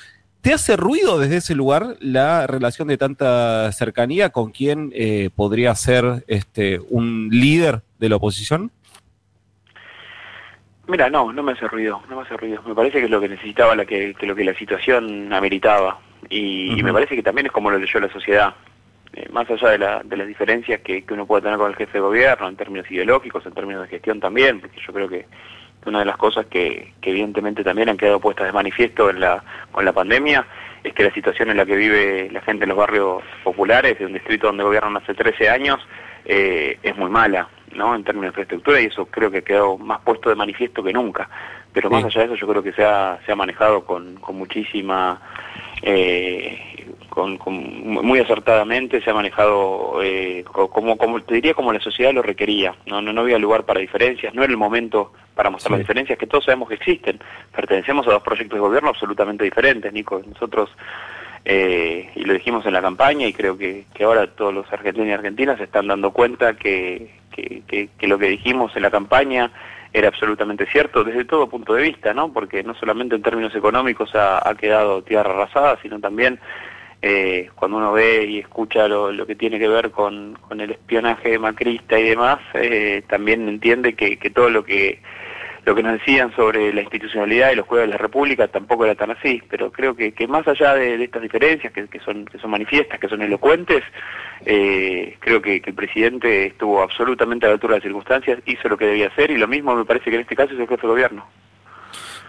¿Te 0.43 0.55
hace 0.55 0.77
ruido 0.77 1.19
desde 1.19 1.37
ese 1.37 1.55
lugar 1.55 1.97
la 2.01 2.47
relación 2.47 2.89
de 2.89 2.97
tanta 2.97 3.71
cercanía 3.73 4.31
con 4.31 4.53
quien 4.53 4.91
eh, 4.95 5.29
podría 5.37 5.75
ser 5.75 6.25
este, 6.29 6.81
un 6.89 7.29
líder 7.31 7.83
de 7.99 8.09
la 8.09 8.17
oposición? 8.17 8.71
Mira, 10.87 11.11
no, 11.11 11.31
no 11.31 11.43
me 11.43 11.53
hace 11.53 11.69
ruido, 11.69 12.03
no 12.09 12.17
me 12.17 12.23
hace 12.23 12.39
ruido. 12.39 12.63
Me 12.63 12.75
parece 12.75 12.99
que 12.99 13.05
es 13.05 13.11
lo 13.11 13.21
que 13.21 13.29
necesitaba, 13.29 13.77
la 13.77 13.85
que, 13.85 14.15
lo 14.23 14.35
que 14.35 14.45
la 14.45 14.55
situación 14.55 15.31
ameritaba. 15.31 16.01
Y, 16.31 16.83
me 16.83 16.93
parece 16.93 17.15
que 17.15 17.23
también 17.23 17.47
es 17.47 17.53
como 17.53 17.71
lo 17.71 17.79
leyó 17.79 18.01
la 18.01 18.11
sociedad. 18.11 18.55
Eh, 19.13 19.29
más 19.31 19.49
allá 19.51 19.69
de, 19.69 19.79
la, 19.79 20.03
de 20.03 20.17
las 20.17 20.27
diferencias 20.27 20.81
que, 20.81 21.05
que 21.05 21.15
uno 21.15 21.27
puede 21.27 21.43
tener 21.43 21.59
con 21.59 21.71
el 21.71 21.77
jefe 21.77 21.99
de 21.99 22.01
gobierno, 22.01 22.49
en 22.49 22.57
términos 22.57 22.91
ideológicos, 22.91 23.45
en 23.45 23.53
términos 23.53 23.83
de 23.83 23.89
gestión 23.89 24.21
también, 24.21 24.61
porque 24.61 24.81
yo 24.85 24.93
creo 24.93 25.09
que 25.09 25.27
una 25.87 26.01
de 26.01 26.05
las 26.05 26.17
cosas 26.17 26.47
que, 26.47 26.93
evidentemente 27.03 27.65
también 27.65 27.89
han 27.89 27.97
quedado 27.97 28.21
puestas 28.21 28.47
de 28.47 28.53
manifiesto 28.53 29.11
en 29.11 29.21
la, 29.21 29.43
con 29.73 29.85
la 29.85 29.93
pandemia 29.93 30.47
es 30.83 30.95
que 30.95 31.05
la 31.05 31.13
situación 31.13 31.51
en 31.51 31.59
la 31.59 31.67
que 31.67 31.77
vive 31.77 32.31
la 32.31 32.41
gente 32.41 32.65
en 32.65 32.71
los 32.71 32.79
barrios 32.79 33.23
populares 33.45 33.99
de 33.99 34.07
un 34.07 34.15
distrito 34.15 34.47
donde 34.47 34.65
gobiernan 34.65 34.97
hace 34.97 35.15
13 35.15 35.49
años 35.49 35.79
eh, 36.25 36.79
es 36.83 36.97
muy 36.97 37.11
mala, 37.11 37.49
¿no? 37.75 37.95
En 37.95 38.05
términos 38.05 38.35
de 38.35 38.41
infraestructura 38.41 38.81
y 38.81 38.87
eso 38.87 39.07
creo 39.07 39.31
que 39.31 39.39
ha 39.39 39.43
quedado 39.43 39.77
más 39.77 40.01
puesto 40.01 40.31
de 40.31 40.37
manifiesto 40.37 40.83
que 40.83 40.93
nunca. 40.93 41.29
Pero 41.73 41.91
más 41.91 42.05
allá 42.05 42.21
de 42.21 42.27
eso 42.27 42.35
yo 42.35 42.49
creo 42.49 42.63
que 42.63 42.73
se 42.73 42.85
ha, 42.85 43.21
se 43.25 43.33
ha 43.33 43.37
manejado 43.37 43.85
con, 43.85 44.17
con 44.17 44.37
muchísima 44.37 45.21
eh, 45.83 46.70
con, 47.39 47.85
muy 47.85 48.19
acertadamente, 48.19 49.01
se 49.03 49.11
ha 49.11 49.15
manejado 49.15 50.03
eh, 50.03 50.45
como, 50.45 50.97
como 50.97 51.21
te 51.21 51.35
diría 51.35 51.55
como 51.55 51.73
la 51.73 51.81
sociedad 51.81 52.13
lo 52.13 52.23
requería. 52.23 52.75
No, 52.87 53.01
no, 53.01 53.13
no 53.13 53.23
había 53.23 53.39
lugar 53.39 53.65
para 53.65 53.81
diferencias, 53.81 54.35
no 54.35 54.43
era 54.43 54.51
el 54.51 54.57
momento 54.57 55.13
para 55.35 55.51
mostrar 55.51 55.73
las 55.73 55.81
diferencias 55.81 56.19
que 56.19 56.27
todos 56.27 56.45
sabemos 56.45 56.69
que 56.69 56.75
existen. 56.75 57.21
Pertenecemos 57.55 58.07
a 58.07 58.11
dos 58.13 58.23
proyectos 58.23 58.57
de 58.57 58.61
gobierno 58.61 58.91
absolutamente 58.91 59.45
diferentes, 59.45 59.93
Nico. 59.93 60.21
Nosotros, 60.27 60.71
eh, 61.45 62.11
y 62.15 62.25
lo 62.25 62.35
dijimos 62.35 62.67
en 62.67 62.75
la 62.75 62.83
campaña, 62.83 63.27
y 63.27 63.33
creo 63.33 63.57
que, 63.57 63.87
que 63.95 64.05
ahora 64.05 64.27
todos 64.27 64.53
los 64.53 64.71
argentinos 64.73 65.09
y 65.09 65.13
argentinas 65.13 65.59
se 65.59 65.65
están 65.65 65.87
dando 65.87 66.11
cuenta 66.11 66.55
que, 66.55 67.11
que, 67.31 67.89
que 67.97 68.07
lo 68.07 68.19
que 68.19 68.29
dijimos 68.29 68.75
en 68.77 68.83
la 68.83 68.91
campaña 68.91 69.51
era 69.93 70.09
absolutamente 70.09 70.67
cierto 70.67 71.03
desde 71.03 71.25
todo 71.25 71.49
punto 71.49 71.75
de 71.75 71.83
vista, 71.83 72.15
¿no? 72.15 72.33
Porque 72.33 72.63
no 72.63 72.75
solamente 72.75 73.17
en 73.17 73.23
términos 73.23 73.55
económicos 73.55 74.15
ha, 74.15 74.49
ha 74.49 74.55
quedado 74.55 75.03
tierra 75.03 75.33
arrasada, 75.33 75.79
sino 75.83 75.99
también 75.99 76.39
eh, 77.03 77.49
cuando 77.55 77.79
uno 77.79 77.93
ve 77.93 78.25
y 78.25 78.39
escucha 78.39 78.87
lo, 78.87 79.27
que 79.27 79.35
tiene 79.35 79.59
que 79.59 79.69
ver 79.69 79.91
con, 79.91 80.39
el 80.51 80.71
espionaje 80.71 81.39
macrista 81.39 81.99
y 81.99 82.11
demás, 82.11 82.39
eh, 82.55 83.03
también 83.09 83.49
entiende 83.49 83.95
que, 83.95 84.17
todo 84.31 84.51
lo 84.51 84.65
que 84.65 85.01
lo 85.67 85.75
que 85.75 85.83
nos 85.83 85.93
decían 85.93 86.35
sobre 86.35 86.73
la 86.73 86.81
institucionalidad 86.81 87.53
y 87.53 87.57
los 87.57 87.67
juegos 87.67 87.87
de 87.87 87.93
la 87.93 87.99
República 87.99 88.49
tampoco 88.49 88.87
era 88.87 88.95
tan 88.95 89.11
así, 89.11 89.43
pero 89.49 89.71
creo 89.71 89.95
que, 89.95 90.13
más 90.27 90.49
allá 90.49 90.75
de, 90.75 90.97
de 90.97 91.05
estas 91.05 91.21
diferencias 91.21 91.71
que, 91.73 91.87
que, 91.87 92.01
son, 92.01 92.25
que 92.25 92.39
son 92.39 92.51
manifiestas, 92.51 92.99
que 92.99 93.09
son 93.09 93.21
elocuentes, 93.21 93.83
eh, 94.47 95.17
creo 95.21 95.43
que, 95.43 95.61
que, 95.61 95.71
el 95.71 95.77
presidente 95.77 96.47
estuvo 96.47 96.83
absolutamente 96.83 97.45
a 97.45 97.51
la 97.51 97.55
altura 97.55 97.75
de 97.75 97.81
las 97.81 97.85
circunstancias, 97.85 98.39
hizo 98.47 98.69
lo 98.69 98.79
que 98.79 98.87
debía 98.87 99.09
hacer 99.09 99.31
y 99.31 99.37
lo 99.37 99.47
mismo 99.47 99.75
me 99.77 99.85
parece 99.85 100.09
que 100.09 100.17
en 100.17 100.23
este 100.23 100.37
caso 100.37 100.55
es 100.55 100.61
el 100.61 100.67
jefe 100.69 100.83
de 100.83 100.93
gobierno. 100.93 101.27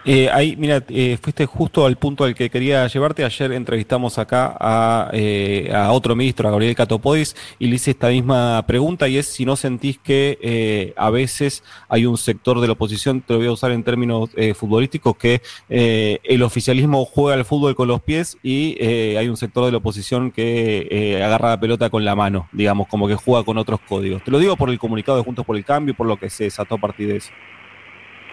Eh, 0.04 0.28
ahí, 0.32 0.56
mira, 0.56 0.82
eh, 0.88 1.16
fuiste 1.22 1.46
justo 1.46 1.86
al 1.86 1.96
punto 1.96 2.24
al 2.24 2.34
que 2.34 2.50
quería 2.50 2.86
llevarte. 2.88 3.24
Ayer 3.24 3.52
entrevistamos 3.52 4.18
acá 4.18 4.56
a, 4.58 5.10
eh, 5.12 5.70
a 5.72 5.92
otro 5.92 6.16
ministro, 6.16 6.48
a 6.48 6.50
Gabriel 6.50 6.74
Catopodis, 6.74 7.36
y 7.58 7.68
le 7.68 7.76
hice 7.76 7.92
esta 7.92 8.08
misma 8.08 8.64
pregunta, 8.66 9.08
y 9.08 9.18
es 9.18 9.26
si 9.26 9.44
no 9.44 9.54
sentís 9.54 9.98
que 9.98 10.38
eh, 10.42 10.92
a 10.96 11.10
veces 11.10 11.62
hay 11.88 12.06
un 12.06 12.18
sector 12.18 12.60
de 12.60 12.66
la 12.66 12.72
oposición, 12.72 13.20
te 13.20 13.32
lo 13.34 13.38
voy 13.38 13.48
a 13.48 13.52
usar 13.52 13.70
en 13.70 13.84
términos 13.84 14.30
eh, 14.36 14.54
futbolísticos, 14.54 15.16
que 15.16 15.40
el 15.68 16.42
oficialismo 16.42 17.04
juega 17.04 17.34
al 17.34 17.44
fútbol 17.44 17.74
con 17.74 17.88
los 17.88 18.02
pies 18.02 18.36
y 18.42 18.76
hay 19.16 19.28
un 19.28 19.36
sector 19.36 19.64
de 19.64 19.72
la 19.72 19.78
oposición 19.78 20.30
que 20.30 21.20
agarra 21.24 21.50
la 21.50 21.60
pelota 21.60 21.90
con 21.90 22.04
la 22.04 22.14
mano, 22.14 22.48
digamos, 22.52 22.88
como 22.88 23.08
que 23.08 23.14
juega 23.14 23.44
con 23.44 23.58
otros 23.58 23.80
códigos. 23.88 24.22
Te 24.24 24.30
lo 24.30 24.38
digo 24.38 24.56
por 24.56 24.70
el 24.70 24.78
comunicado 24.78 25.18
de 25.18 25.24
Juntos 25.24 25.44
por 25.44 25.56
el 25.56 25.64
Cambio, 25.64 25.94
por 25.94 26.06
lo 26.06 26.16
que 26.16 26.30
se 26.30 26.44
desató 26.44 26.74
a 26.76 26.78
partir 26.78 27.08
de 27.08 27.16
eso. 27.16 27.30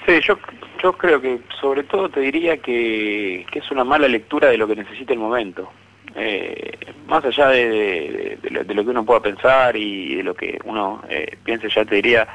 Sí, 0.10 0.20
yo, 0.22 0.40
yo 0.82 0.94
creo 0.94 1.22
que 1.22 1.40
sobre 1.62 1.84
todo 1.84 2.10
te 2.10 2.20
diría 2.22 2.58
que, 2.58 3.46
que 3.52 3.60
es 3.60 3.70
una 3.70 3.84
mala 3.84 4.08
lectura 4.08 4.48
de 4.50 4.58
lo 4.58 4.68
que 4.68 4.76
necesita 4.76 5.14
el 5.14 5.20
momento. 5.20 5.70
Eh, 6.16 6.80
más 7.06 7.24
allá 7.24 7.50
de, 7.50 8.40
de, 8.42 8.74
lo, 8.74 8.84
que 8.84 8.90
uno 8.90 9.06
pueda 9.06 9.20
pensar 9.20 9.76
y 9.76 10.16
de 10.16 10.24
lo 10.24 10.34
que 10.34 10.58
uno 10.64 11.04
eh, 11.08 11.38
piense, 11.44 11.70
ya 11.70 11.86
te 11.86 11.94
diría, 11.94 12.28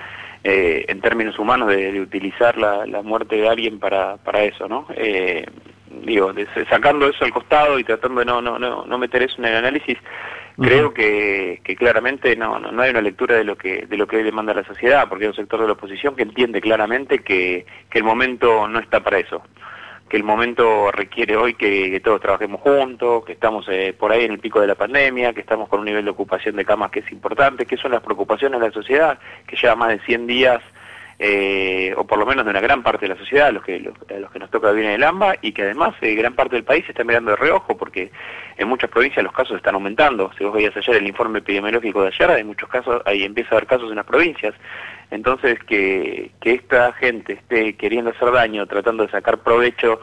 eh, 0.44 0.84
en 0.86 1.00
términos 1.00 1.36
humanos, 1.36 1.68
de, 1.68 2.00
utilizar 2.00 2.56
la, 2.56 2.86
la, 2.86 3.02
muerte 3.02 3.34
de 3.34 3.48
alguien 3.48 3.80
para, 3.80 4.18
para 4.18 4.44
eso, 4.44 4.68
¿no? 4.68 4.86
Eh, 4.94 5.44
digo, 6.04 6.32
sacando 6.70 7.08
eso 7.08 7.24
al 7.24 7.32
costado 7.32 7.80
y 7.80 7.82
tratando 7.82 8.20
de 8.20 8.26
no, 8.26 8.40
no, 8.40 8.56
no, 8.56 8.86
no 8.86 8.98
meter 8.98 9.24
eso 9.24 9.34
en 9.38 9.46
el 9.46 9.56
análisis, 9.56 9.98
creo 10.56 10.94
que, 10.94 11.60
que 11.64 11.76
claramente 11.76 12.36
no, 12.36 12.58
no, 12.58 12.70
no, 12.70 12.82
hay 12.82 12.90
una 12.90 13.00
lectura 13.00 13.36
de 13.36 13.44
lo 13.44 13.56
que 13.56 13.86
de 13.86 13.96
lo 13.96 14.06
que 14.06 14.16
hoy 14.16 14.22
demanda 14.22 14.54
la 14.54 14.64
sociedad, 14.64 15.08
porque 15.08 15.24
hay 15.24 15.30
un 15.30 15.36
sector 15.36 15.60
de 15.60 15.66
la 15.66 15.72
oposición 15.72 16.14
que 16.14 16.22
entiende 16.22 16.60
claramente 16.60 17.20
que, 17.20 17.66
que 17.90 17.98
el 17.98 18.04
momento 18.04 18.68
no 18.68 18.78
está 18.78 19.00
para 19.00 19.18
eso, 19.18 19.42
que 20.08 20.16
el 20.16 20.22
momento 20.22 20.92
requiere 20.92 21.36
hoy 21.36 21.54
que, 21.54 22.00
todos 22.04 22.20
trabajemos 22.20 22.60
juntos, 22.60 23.24
que 23.24 23.32
estamos 23.32 23.66
eh, 23.68 23.94
por 23.98 24.12
ahí 24.12 24.24
en 24.24 24.32
el 24.32 24.38
pico 24.38 24.60
de 24.60 24.66
la 24.66 24.74
pandemia, 24.74 25.32
que 25.32 25.40
estamos 25.40 25.68
con 25.68 25.80
un 25.80 25.86
nivel 25.86 26.04
de 26.04 26.10
ocupación 26.10 26.56
de 26.56 26.64
camas 26.64 26.90
que 26.90 27.00
es 27.00 27.10
importante, 27.10 27.66
que 27.66 27.76
son 27.76 27.92
las 27.92 28.02
preocupaciones 28.02 28.60
de 28.60 28.66
la 28.68 28.72
sociedad, 28.72 29.18
que 29.46 29.56
lleva 29.56 29.74
más 29.74 29.88
de 29.88 29.98
100 30.00 30.26
días 30.26 30.62
eh, 31.18 31.94
o 31.96 32.04
por 32.04 32.18
lo 32.18 32.26
menos 32.26 32.44
de 32.44 32.50
una 32.50 32.60
gran 32.60 32.82
parte 32.82 33.06
de 33.06 33.14
la 33.14 33.18
sociedad, 33.18 33.52
los 33.52 33.62
que, 33.62 33.78
los, 33.80 33.94
los 34.18 34.30
que 34.30 34.38
nos 34.38 34.50
toca 34.50 34.70
vivir 34.72 34.86
en 34.86 34.96
el 34.96 35.04
AMBA, 35.04 35.36
y 35.42 35.52
que 35.52 35.62
además 35.62 35.94
eh, 36.00 36.14
gran 36.14 36.34
parte 36.34 36.56
del 36.56 36.64
país 36.64 36.84
está 36.88 37.04
mirando 37.04 37.30
de 37.30 37.36
reojo, 37.36 37.76
porque 37.76 38.10
en 38.56 38.68
muchas 38.68 38.90
provincias 38.90 39.24
los 39.24 39.32
casos 39.32 39.56
están 39.56 39.74
aumentando. 39.74 40.30
Si 40.36 40.44
vos 40.44 40.52
veías 40.52 40.76
ayer 40.76 40.96
el 40.96 41.06
informe 41.06 41.38
epidemiológico 41.40 42.02
de 42.02 42.08
ayer, 42.08 42.30
hay 42.30 42.44
muchos 42.44 42.68
casos, 42.68 43.02
ahí 43.06 43.24
empieza 43.24 43.50
a 43.50 43.58
haber 43.58 43.66
casos 43.66 43.90
en 43.90 43.96
las 43.96 44.06
provincias. 44.06 44.54
Entonces, 45.10 45.58
que, 45.64 46.30
que 46.40 46.54
esta 46.54 46.92
gente 46.94 47.34
esté 47.34 47.74
queriendo 47.76 48.10
hacer 48.10 48.32
daño, 48.32 48.66
tratando 48.66 49.04
de 49.04 49.10
sacar 49.10 49.38
provecho 49.38 50.00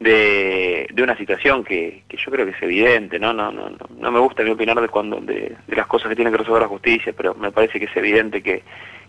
de, 0.00 0.88
de 0.92 1.02
una 1.02 1.16
situación 1.16 1.64
que, 1.64 2.02
que 2.08 2.16
yo 2.16 2.30
creo 2.30 2.46
que 2.46 2.52
es 2.52 2.62
evidente, 2.62 3.18
¿no? 3.18 3.32
No, 3.32 3.52
no, 3.52 3.70
no, 3.70 3.78
no 3.96 4.10
me 4.10 4.18
gusta 4.20 4.42
ni 4.42 4.50
opinar 4.50 4.80
de, 4.80 4.88
cuando, 4.88 5.20
de, 5.20 5.56
de 5.66 5.76
las 5.76 5.86
cosas 5.86 6.08
que 6.08 6.16
tiene 6.16 6.30
que 6.30 6.38
resolver 6.38 6.62
la 6.62 6.68
justicia, 6.68 7.12
pero 7.16 7.34
me 7.34 7.52
parece 7.52 7.78
que 7.78 7.86
es 7.86 7.96
evidente 7.96 8.42
que 8.42 8.62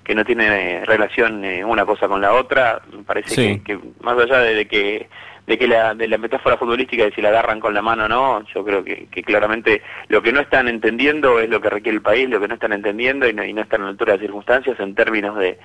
que 0.05 0.15
no 0.15 0.23
tiene 0.23 0.85
relación 0.85 1.43
eh, 1.43 1.65
una 1.65 1.85
cosa 1.85 2.07
con 2.07 2.21
la 2.21 2.33
otra, 2.33 2.81
me 2.95 3.03
parece 3.03 3.35
sí. 3.35 3.61
que, 3.65 3.77
que, 3.77 3.79
más 4.01 4.17
allá 4.17 4.39
de, 4.39 4.53
de, 4.53 4.67
que 4.67 5.09
de 5.47 5.57
que 5.57 5.67
la, 5.67 5.93
de 5.93 6.07
la 6.07 6.17
metáfora 6.17 6.57
futbolística 6.57 7.03
de 7.03 7.11
si 7.11 7.21
la 7.21 7.29
agarran 7.29 7.59
con 7.59 7.73
la 7.73 7.81
mano 7.81 8.05
o 8.05 8.07
no, 8.07 8.45
yo 8.53 8.63
creo 8.63 8.83
que, 8.83 9.07
que, 9.07 9.23
claramente 9.23 9.81
lo 10.07 10.21
que 10.21 10.31
no 10.31 10.39
están 10.39 10.67
entendiendo 10.67 11.39
es 11.39 11.49
lo 11.49 11.59
que 11.59 11.69
requiere 11.69 11.97
el 11.97 12.03
país, 12.03 12.29
lo 12.29 12.39
que 12.39 12.47
no 12.47 12.53
están 12.53 12.73
entendiendo 12.73 13.27
y 13.27 13.33
no, 13.33 13.43
y 13.43 13.51
no 13.51 13.61
están 13.61 13.81
a 13.81 13.85
la 13.85 13.89
altura 13.91 14.13
de 14.13 14.17
las 14.19 14.25
circunstancias 14.25 14.79
en 14.79 14.95
términos 14.95 15.37
de, 15.37 15.59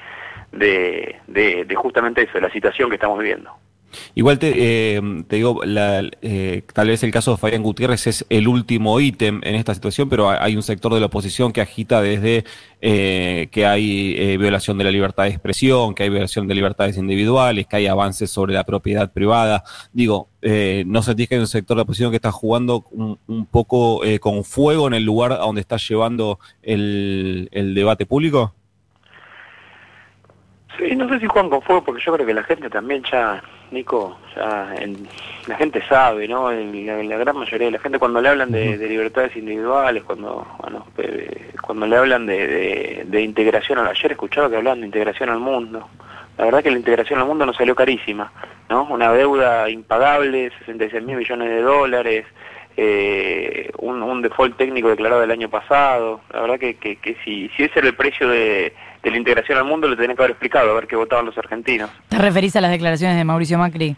de, 0.52 1.16
de, 1.26 1.64
de 1.66 1.74
justamente 1.74 2.22
eso, 2.22 2.32
de 2.34 2.42
la 2.42 2.52
situación 2.52 2.88
que 2.88 2.96
estamos 2.96 3.18
viviendo. 3.18 3.54
Igual 4.14 4.38
te, 4.38 4.52
eh, 4.56 5.00
te 5.26 5.36
digo, 5.36 5.60
la, 5.64 6.08
eh, 6.22 6.62
tal 6.72 6.88
vez 6.88 7.02
el 7.02 7.10
caso 7.10 7.32
de 7.32 7.36
Fabián 7.36 7.62
Gutiérrez 7.62 8.06
es 8.06 8.26
el 8.28 8.48
último 8.48 9.00
ítem 9.00 9.40
en 9.42 9.54
esta 9.54 9.74
situación, 9.74 10.08
pero 10.08 10.30
hay 10.30 10.56
un 10.56 10.62
sector 10.62 10.94
de 10.94 11.00
la 11.00 11.06
oposición 11.06 11.52
que 11.52 11.60
agita 11.60 12.00
desde 12.00 12.44
eh, 12.82 13.48
que 13.50 13.66
hay 13.66 14.14
eh, 14.16 14.36
violación 14.38 14.78
de 14.78 14.84
la 14.84 14.90
libertad 14.90 15.24
de 15.24 15.30
expresión, 15.30 15.94
que 15.94 16.04
hay 16.04 16.08
violación 16.08 16.46
de 16.46 16.54
libertades 16.54 16.96
individuales, 16.96 17.66
que 17.66 17.76
hay 17.76 17.86
avances 17.86 18.30
sobre 18.30 18.54
la 18.54 18.64
propiedad 18.64 19.12
privada. 19.12 19.64
Digo, 19.92 20.28
eh, 20.42 20.84
¿no 20.86 21.02
sentís 21.02 21.28
que 21.28 21.34
hay 21.34 21.40
un 21.40 21.46
sector 21.46 21.76
de 21.76 21.80
la 21.80 21.82
oposición 21.82 22.10
que 22.10 22.16
está 22.16 22.32
jugando 22.32 22.86
un, 22.90 23.18
un 23.26 23.46
poco 23.46 24.04
eh, 24.04 24.18
con 24.18 24.44
fuego 24.44 24.86
en 24.86 24.94
el 24.94 25.04
lugar 25.04 25.32
a 25.32 25.38
donde 25.38 25.60
está 25.60 25.76
llevando 25.76 26.38
el, 26.62 27.48
el 27.52 27.74
debate 27.74 28.06
público? 28.06 28.54
Sí, 30.78 30.96
no 30.96 31.08
sé 31.08 31.20
si 31.20 31.26
juegan 31.26 31.50
con 31.50 31.60
fuego, 31.60 31.84
porque 31.84 32.02
yo 32.02 32.14
creo 32.14 32.26
que 32.26 32.32
la 32.32 32.44
gente 32.44 32.70
también 32.70 33.02
ya 33.10 33.42
Nico, 33.70 34.18
ya 34.34 34.74
en, 34.78 35.06
la 35.46 35.56
gente 35.56 35.82
sabe, 35.88 36.26
¿no? 36.26 36.50
En 36.50 37.08
la, 37.08 37.16
gran 37.16 37.36
mayoría 37.36 37.66
de 37.66 37.72
la 37.72 37.78
gente 37.78 37.98
cuando 37.98 38.20
le 38.20 38.28
hablan 38.28 38.50
de, 38.50 38.76
de 38.76 38.88
libertades 38.88 39.36
individuales, 39.36 40.02
cuando 40.04 40.46
bueno, 40.60 40.86
cuando 41.62 41.86
le 41.86 41.96
hablan 41.96 42.26
de, 42.26 42.46
de, 42.46 43.04
de 43.06 43.22
integración, 43.22 43.78
ayer 43.78 44.12
escuchaba 44.12 44.50
que 44.50 44.56
hablaban 44.56 44.80
de 44.80 44.86
integración 44.86 45.30
al 45.30 45.38
mundo. 45.38 45.88
La 46.36 46.46
verdad 46.46 46.62
que 46.62 46.70
la 46.70 46.78
integración 46.78 47.20
al 47.20 47.26
mundo 47.26 47.44
nos 47.46 47.56
salió 47.56 47.74
carísima, 47.74 48.32
¿no? 48.68 48.84
Una 48.84 49.12
deuda 49.12 49.68
impagable, 49.68 50.50
66 50.60 51.04
mil 51.04 51.16
millones 51.16 51.48
de 51.48 51.60
dólares, 51.60 52.26
eh, 52.76 53.29
un, 53.80 54.02
un, 54.02 54.22
default 54.22 54.56
técnico 54.56 54.88
declarado 54.88 55.22
el 55.22 55.30
año 55.30 55.48
pasado. 55.48 56.20
La 56.32 56.42
verdad 56.42 56.58
que, 56.58 56.74
que, 56.74 56.96
que 56.96 57.16
si, 57.24 57.48
si 57.56 57.64
ese 57.64 57.78
era 57.78 57.88
el 57.88 57.94
precio 57.94 58.28
de, 58.28 58.72
de 59.02 59.10
la 59.10 59.16
integración 59.16 59.58
al 59.58 59.64
mundo, 59.64 59.88
lo 59.88 59.96
tenés 59.96 60.16
que 60.16 60.22
haber 60.22 60.32
explicado, 60.32 60.70
a 60.70 60.74
ver 60.74 60.86
qué 60.86 60.96
votaban 60.96 61.26
los 61.26 61.36
argentinos. 61.38 61.90
¿Te 62.08 62.18
referís 62.18 62.54
a 62.56 62.60
las 62.60 62.70
declaraciones 62.70 63.16
de 63.16 63.24
Mauricio 63.24 63.58
Macri? 63.58 63.96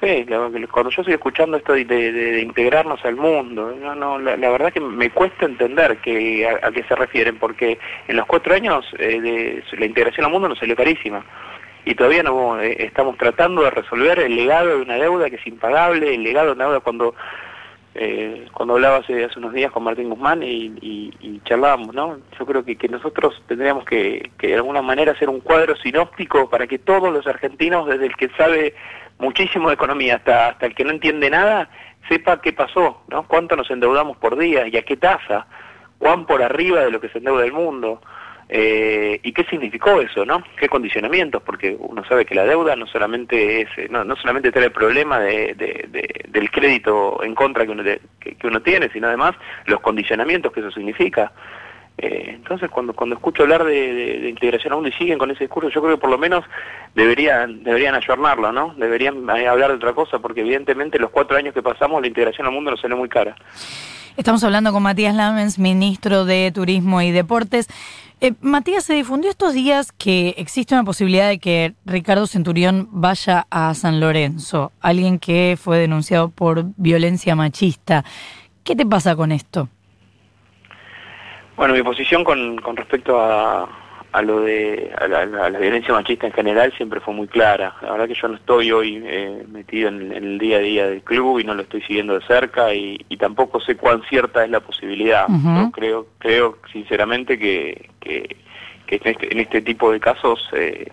Sí, 0.00 0.26
cuando 0.70 0.90
yo 0.90 1.00
estoy 1.00 1.14
escuchando 1.14 1.56
esto 1.56 1.72
de, 1.72 1.86
de, 1.86 2.12
de 2.12 2.40
integrarnos 2.42 3.02
al 3.04 3.16
mundo, 3.16 3.74
no, 3.80 3.94
no, 3.94 4.18
la, 4.18 4.36
la, 4.36 4.50
verdad 4.50 4.70
que 4.70 4.80
me 4.80 5.08
cuesta 5.08 5.46
entender 5.46 5.96
que 5.98 6.46
a, 6.46 6.66
a, 6.66 6.70
qué 6.70 6.82
se 6.82 6.94
refieren, 6.94 7.38
porque 7.38 7.78
en 8.06 8.16
los 8.16 8.26
cuatro 8.26 8.54
años 8.54 8.84
eh, 8.98 9.20
de 9.20 9.64
la 9.78 9.86
integración 9.86 10.26
al 10.26 10.32
mundo 10.32 10.50
nos 10.50 10.58
salió 10.58 10.76
carísima 10.76 11.24
y 11.86 11.94
todavía 11.94 12.22
no 12.24 12.60
eh, 12.60 12.76
estamos 12.80 13.16
tratando 13.16 13.62
de 13.62 13.70
resolver 13.70 14.18
el 14.18 14.36
legado 14.36 14.76
de 14.76 14.82
una 14.82 14.96
deuda 14.96 15.30
que 15.30 15.36
es 15.36 15.46
impagable, 15.46 16.14
el 16.14 16.24
legado 16.24 16.48
de 16.48 16.52
una 16.52 16.64
deuda 16.64 16.80
cuando 16.80 17.14
eh, 17.98 18.46
cuando 18.52 18.74
hablaba 18.74 18.98
hace, 18.98 19.28
unos 19.36 19.52
días 19.52 19.72
con 19.72 19.84
Martín 19.84 20.10
Guzmán 20.10 20.42
y 20.42 21.40
charlábamos, 21.46 21.94
¿no? 21.94 22.18
Yo 22.38 22.44
creo 22.44 22.64
que, 22.64 22.76
que 22.76 22.88
nosotros 22.88 23.42
tendríamos 23.46 23.84
que, 23.84 24.30
que, 24.38 24.48
de 24.48 24.54
alguna 24.56 24.82
manera 24.82 25.12
hacer 25.12 25.30
un 25.30 25.40
cuadro 25.40 25.76
sinóptico 25.76 26.50
para 26.50 26.66
que 26.66 26.78
todos 26.78 27.12
los 27.12 27.26
argentinos, 27.26 27.86
desde 27.86 28.06
el 28.06 28.16
que 28.16 28.28
sabe 28.36 28.74
muchísimo 29.18 29.68
de 29.68 29.74
economía 29.74 30.16
hasta, 30.16 30.48
hasta 30.48 30.66
el 30.66 30.74
que 30.74 30.84
no 30.84 30.90
entiende 30.90 31.30
nada, 31.30 31.70
sepa 32.08 32.40
qué 32.40 32.52
pasó, 32.52 33.02
¿no? 33.08 33.26
Cuánto 33.26 33.56
nos 33.56 33.70
endeudamos 33.70 34.16
por 34.18 34.36
día 34.36 34.66
y 34.68 34.76
a 34.76 34.82
qué 34.82 34.96
tasa, 34.96 35.46
cuán 35.98 36.26
por 36.26 36.42
arriba 36.42 36.80
de 36.80 36.90
lo 36.90 37.00
que 37.00 37.08
se 37.08 37.18
endeuda 37.18 37.44
el 37.44 37.52
mundo. 37.52 38.02
Eh, 38.48 39.18
¿Y 39.24 39.32
qué 39.32 39.44
significó 39.44 40.00
eso, 40.00 40.24
no? 40.24 40.42
¿Qué 40.56 40.68
condicionamientos? 40.68 41.42
Porque 41.42 41.76
uno 41.78 42.04
sabe 42.04 42.24
que 42.24 42.34
la 42.34 42.44
deuda 42.44 42.76
no 42.76 42.86
solamente 42.86 43.62
es, 43.62 43.68
eh, 43.76 43.88
no, 43.90 44.04
no 44.04 44.14
solamente 44.16 44.52
trae 44.52 44.66
el 44.66 44.72
problema 44.72 45.18
de, 45.18 45.54
de, 45.54 45.88
de, 45.88 46.24
del 46.28 46.50
crédito 46.50 47.22
en 47.24 47.34
contra 47.34 47.64
que 47.64 47.72
uno, 47.72 47.82
que, 47.82 48.00
que, 48.20 48.46
uno 48.46 48.62
tiene, 48.62 48.88
sino 48.92 49.08
además 49.08 49.34
los 49.66 49.80
condicionamientos 49.80 50.52
que 50.52 50.60
eso 50.60 50.70
significa. 50.70 51.32
Eh, 51.98 52.34
entonces, 52.34 52.70
cuando 52.70 52.92
cuando 52.92 53.16
escucho 53.16 53.42
hablar 53.42 53.64
de, 53.64 54.28
integración 54.28 54.72
a 54.72 54.76
mundo 54.76 54.90
y 54.90 54.92
siguen 54.92 55.18
con 55.18 55.30
ese 55.30 55.44
discurso, 55.44 55.70
yo 55.70 55.80
creo 55.80 55.96
que 55.96 56.00
por 56.00 56.10
lo 56.10 56.18
menos 56.18 56.44
deberían 56.94 57.64
deberían 57.64 57.94
ayornarlo, 57.94 58.52
¿no? 58.52 58.74
Deberían 58.76 59.28
eh, 59.30 59.48
hablar 59.48 59.70
de 59.70 59.76
otra 59.76 59.94
cosa, 59.94 60.18
porque 60.18 60.42
evidentemente 60.42 60.98
los 60.98 61.10
cuatro 61.10 61.36
años 61.36 61.54
que 61.54 61.62
pasamos 61.62 62.00
la 62.00 62.08
integración 62.08 62.46
al 62.46 62.52
mundo 62.52 62.70
nos 62.70 62.80
salió 62.80 62.96
muy 62.96 63.08
cara. 63.08 63.34
Estamos 64.16 64.42
hablando 64.44 64.72
con 64.72 64.82
Matías 64.82 65.14
Lamens, 65.14 65.58
ministro 65.58 66.24
de 66.24 66.50
Turismo 66.50 67.02
y 67.02 67.10
Deportes. 67.10 67.68
Eh, 68.22 68.32
Matías, 68.40 68.84
se 68.84 68.94
difundió 68.94 69.28
estos 69.28 69.52
días 69.52 69.92
que 69.92 70.34
existe 70.38 70.74
una 70.74 70.84
posibilidad 70.84 71.28
de 71.28 71.38
que 71.38 71.74
Ricardo 71.84 72.26
Centurión 72.26 72.88
vaya 72.90 73.46
a 73.50 73.74
San 73.74 74.00
Lorenzo, 74.00 74.72
alguien 74.80 75.18
que 75.18 75.58
fue 75.60 75.76
denunciado 75.76 76.30
por 76.30 76.64
violencia 76.78 77.36
machista. 77.36 78.06
¿Qué 78.64 78.74
te 78.74 78.86
pasa 78.86 79.14
con 79.14 79.32
esto? 79.32 79.68
Bueno, 81.58 81.74
mi 81.74 81.82
posición 81.82 82.24
con, 82.24 82.56
con 82.56 82.74
respecto 82.74 83.20
a, 83.20 83.68
a 84.16 84.22
lo 84.22 84.40
de 84.40 84.90
a 84.98 85.06
la, 85.08 85.20
a 85.44 85.50
la 85.50 85.58
violencia 85.58 85.92
machista 85.92 86.26
en 86.26 86.32
general 86.32 86.72
siempre 86.74 87.00
fue 87.00 87.12
muy 87.12 87.28
clara. 87.28 87.74
La 87.82 87.92
verdad 87.92 88.08
que 88.08 88.14
yo 88.14 88.28
no 88.28 88.36
estoy 88.36 88.72
hoy 88.72 89.02
eh, 89.04 89.44
metido 89.46 89.90
en, 89.90 90.10
en 90.10 90.24
el 90.24 90.38
día 90.38 90.56
a 90.56 90.60
día 90.60 90.86
del 90.88 91.02
club 91.02 91.38
y 91.38 91.44
no 91.44 91.52
lo 91.52 91.60
estoy 91.60 91.82
siguiendo 91.82 92.18
de 92.18 92.26
cerca 92.26 92.72
y, 92.72 92.98
y 93.10 93.16
tampoco 93.18 93.60
sé 93.60 93.76
cuán 93.76 94.02
cierta 94.08 94.42
es 94.42 94.50
la 94.50 94.60
posibilidad. 94.60 95.26
Yo 95.28 95.70
creo 95.70 96.06
creo 96.18 96.58
sinceramente 96.72 97.38
que, 97.38 97.90
que, 98.00 98.36
que 98.86 98.96
en, 98.96 99.06
este, 99.12 99.32
en 99.32 99.40
este 99.40 99.60
tipo 99.60 99.92
de 99.92 100.00
casos 100.00 100.48
eh, 100.54 100.90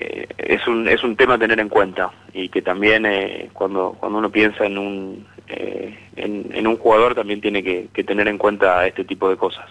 eh, 0.00 0.26
es 0.36 0.66
un 0.66 0.88
es 0.88 1.04
un 1.04 1.14
tema 1.14 1.34
a 1.34 1.38
tener 1.38 1.60
en 1.60 1.68
cuenta 1.68 2.10
y 2.34 2.48
que 2.48 2.60
también 2.60 3.06
eh, 3.06 3.50
cuando 3.52 3.96
cuando 4.00 4.18
uno 4.18 4.30
piensa 4.30 4.66
en 4.66 4.78
un 4.78 5.26
eh, 5.46 5.96
en, 6.16 6.50
en 6.52 6.66
un 6.66 6.76
jugador 6.76 7.14
también 7.14 7.40
tiene 7.40 7.62
que, 7.62 7.86
que 7.94 8.02
tener 8.02 8.26
en 8.26 8.36
cuenta 8.36 8.84
este 8.84 9.04
tipo 9.04 9.30
de 9.30 9.36
cosas. 9.36 9.66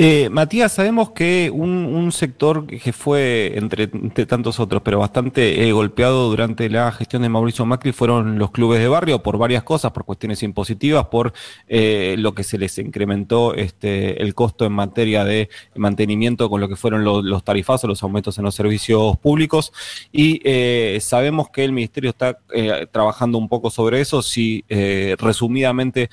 Eh, 0.00 0.28
Matías, 0.30 0.70
sabemos 0.74 1.10
que 1.10 1.50
un, 1.52 2.12
sector 2.12 2.68
que 2.68 2.92
fue, 2.92 3.58
entre, 3.58 3.88
tantos 4.28 4.60
otros, 4.60 4.80
pero 4.84 5.00
bastante 5.00 5.66
eh, 5.66 5.72
golpeado 5.72 6.30
durante 6.30 6.70
la 6.70 6.92
gestión 6.92 7.22
de 7.22 7.28
Mauricio 7.28 7.66
Macri 7.66 7.90
fueron 7.90 8.38
los 8.38 8.52
clubes 8.52 8.78
de 8.78 8.86
barrio 8.86 9.24
por 9.24 9.38
varias 9.38 9.64
cosas, 9.64 9.90
por 9.90 10.04
cuestiones 10.04 10.44
impositivas, 10.44 11.06
por 11.06 11.32
eh, 11.66 12.14
lo 12.16 12.32
que 12.32 12.44
se 12.44 12.58
les 12.58 12.78
incrementó 12.78 13.54
este, 13.54 14.22
el 14.22 14.34
costo 14.36 14.64
en 14.64 14.72
materia 14.72 15.24
de 15.24 15.48
mantenimiento 15.74 16.48
con 16.48 16.60
lo 16.60 16.68
que 16.68 16.76
fueron 16.76 17.02
lo- 17.02 17.20
los 17.20 17.42
tarifazos, 17.42 17.88
los 17.88 18.02
aumentos 18.04 18.38
en 18.38 18.44
los 18.44 18.54
servicios 18.54 19.18
públicos. 19.18 19.72
Y 20.12 20.40
eh, 20.44 20.98
sabemos 21.00 21.50
que 21.50 21.64
el 21.64 21.72
Ministerio 21.72 22.10
está 22.10 22.38
eh, 22.54 22.86
trabajando 22.92 23.36
un 23.36 23.48
poco 23.48 23.68
sobre 23.68 24.00
eso. 24.00 24.22
Si 24.22 24.64
resumidamente 25.18 26.08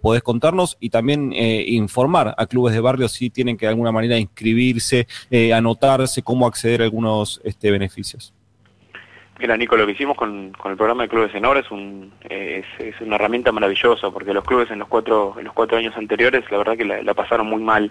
podés 0.00 0.22
contarnos 0.22 0.78
y 0.80 0.88
también 0.88 1.34
informar 1.34 2.34
a 2.38 2.46
clubes 2.46 2.72
de 2.72 2.80
barrio 2.80 3.09
si 3.12 3.30
tienen 3.30 3.56
que 3.56 3.66
de 3.66 3.70
alguna 3.70 3.92
manera 3.92 4.18
inscribirse, 4.18 5.06
eh, 5.30 5.52
anotarse, 5.52 6.22
cómo 6.22 6.46
acceder 6.46 6.82
a 6.82 6.84
algunos 6.84 7.40
este, 7.44 7.70
beneficios. 7.70 8.34
Mira, 9.38 9.56
Nico, 9.56 9.76
lo 9.76 9.86
que 9.86 9.92
hicimos 9.92 10.16
con, 10.18 10.52
con 10.52 10.70
el 10.70 10.76
programa 10.76 11.04
de 11.04 11.08
clubes 11.08 11.34
en 11.34 11.44
es, 11.56 11.70
un, 11.70 12.12
eh, 12.28 12.62
es, 12.78 13.00
una 13.00 13.14
herramienta 13.14 13.52
maravillosa, 13.52 14.10
porque 14.10 14.34
los 14.34 14.44
clubes 14.44 14.70
en 14.70 14.78
los 14.78 14.88
cuatro, 14.88 15.34
en 15.38 15.44
los 15.44 15.54
cuatro 15.54 15.78
años 15.78 15.96
anteriores, 15.96 16.44
la 16.50 16.58
verdad 16.58 16.76
que 16.76 16.84
la 16.84 17.14
pasaron 17.14 17.46
muy 17.46 17.62
mal. 17.62 17.90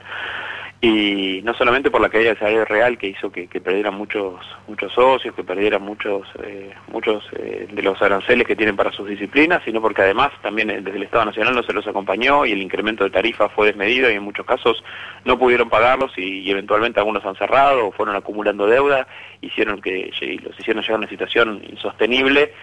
Y 0.81 1.41
no 1.43 1.53
solamente 1.55 1.91
por 1.91 1.99
la 1.99 2.07
caída 2.07 2.29
del 2.29 2.39
salario 2.39 2.63
real 2.63 2.97
que 2.97 3.07
hizo 3.07 3.29
que, 3.29 3.47
perdieran 3.47 3.95
muchos 3.95 4.39
muchos 4.65 4.93
socios, 4.93 5.35
que 5.35 5.43
perdieran 5.43 5.81
muchos 5.81 6.25
eh, 6.41 6.73
muchos 6.87 7.21
eh, 7.33 7.67
de 7.69 7.83
los 7.83 8.01
aranceles 8.01 8.47
que 8.47 8.55
tienen 8.55 8.77
para 8.77 8.93
sus 8.93 9.09
disciplinas, 9.09 9.61
sino 9.65 9.81
porque 9.81 10.03
además 10.03 10.31
también 10.41 10.69
eh, 10.69 10.79
desde 10.81 10.95
el 10.95 11.03
Estado 11.03 11.25
Nacional 11.25 11.53
no 11.53 11.63
se 11.63 11.73
los 11.73 11.85
acompañó 11.85 12.45
y 12.45 12.53
el 12.53 12.61
incremento 12.61 13.03
de 13.03 13.09
tarifa 13.09 13.49
fue 13.49 13.67
desmedido 13.67 14.09
y 14.09 14.13
en 14.13 14.23
muchos 14.23 14.45
casos 14.45 14.81
no 15.25 15.37
pudieron 15.37 15.69
pagarlos 15.69 16.17
y, 16.17 16.39
y 16.39 16.51
eventualmente 16.51 17.01
algunos 17.01 17.25
han 17.25 17.35
cerrado 17.35 17.87
o 17.87 17.91
fueron 17.91 18.15
acumulando 18.15 18.65
deuda, 18.65 19.05
hicieron 19.41 19.81
que 19.81 20.11
los 20.41 20.57
hicieron 20.57 20.81
llegar 20.81 20.95
a 20.95 20.99
una 20.99 21.09
situación 21.09 21.61
insostenible 21.69 22.53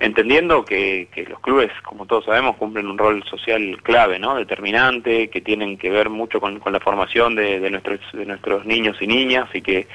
entendiendo 0.00 0.64
que, 0.64 1.08
que 1.14 1.24
los 1.24 1.40
clubes, 1.40 1.70
como 1.82 2.06
todos 2.06 2.24
sabemos, 2.24 2.56
cumplen 2.56 2.86
un 2.88 2.98
rol 2.98 3.22
social 3.24 3.78
clave, 3.82 4.18
¿no? 4.18 4.34
Determinante, 4.36 5.28
que 5.30 5.40
tienen 5.40 5.78
que 5.78 5.90
ver 5.90 6.10
mucho 6.10 6.40
con, 6.40 6.60
la 6.72 6.80
formación 6.80 7.34
de, 7.34 7.70
nuestros 7.70 8.00
de 8.12 8.26
nuestros 8.26 8.64
niños 8.66 8.96
y 9.00 9.06
niñas 9.06 9.48
y 9.54 9.60
que 9.62 9.86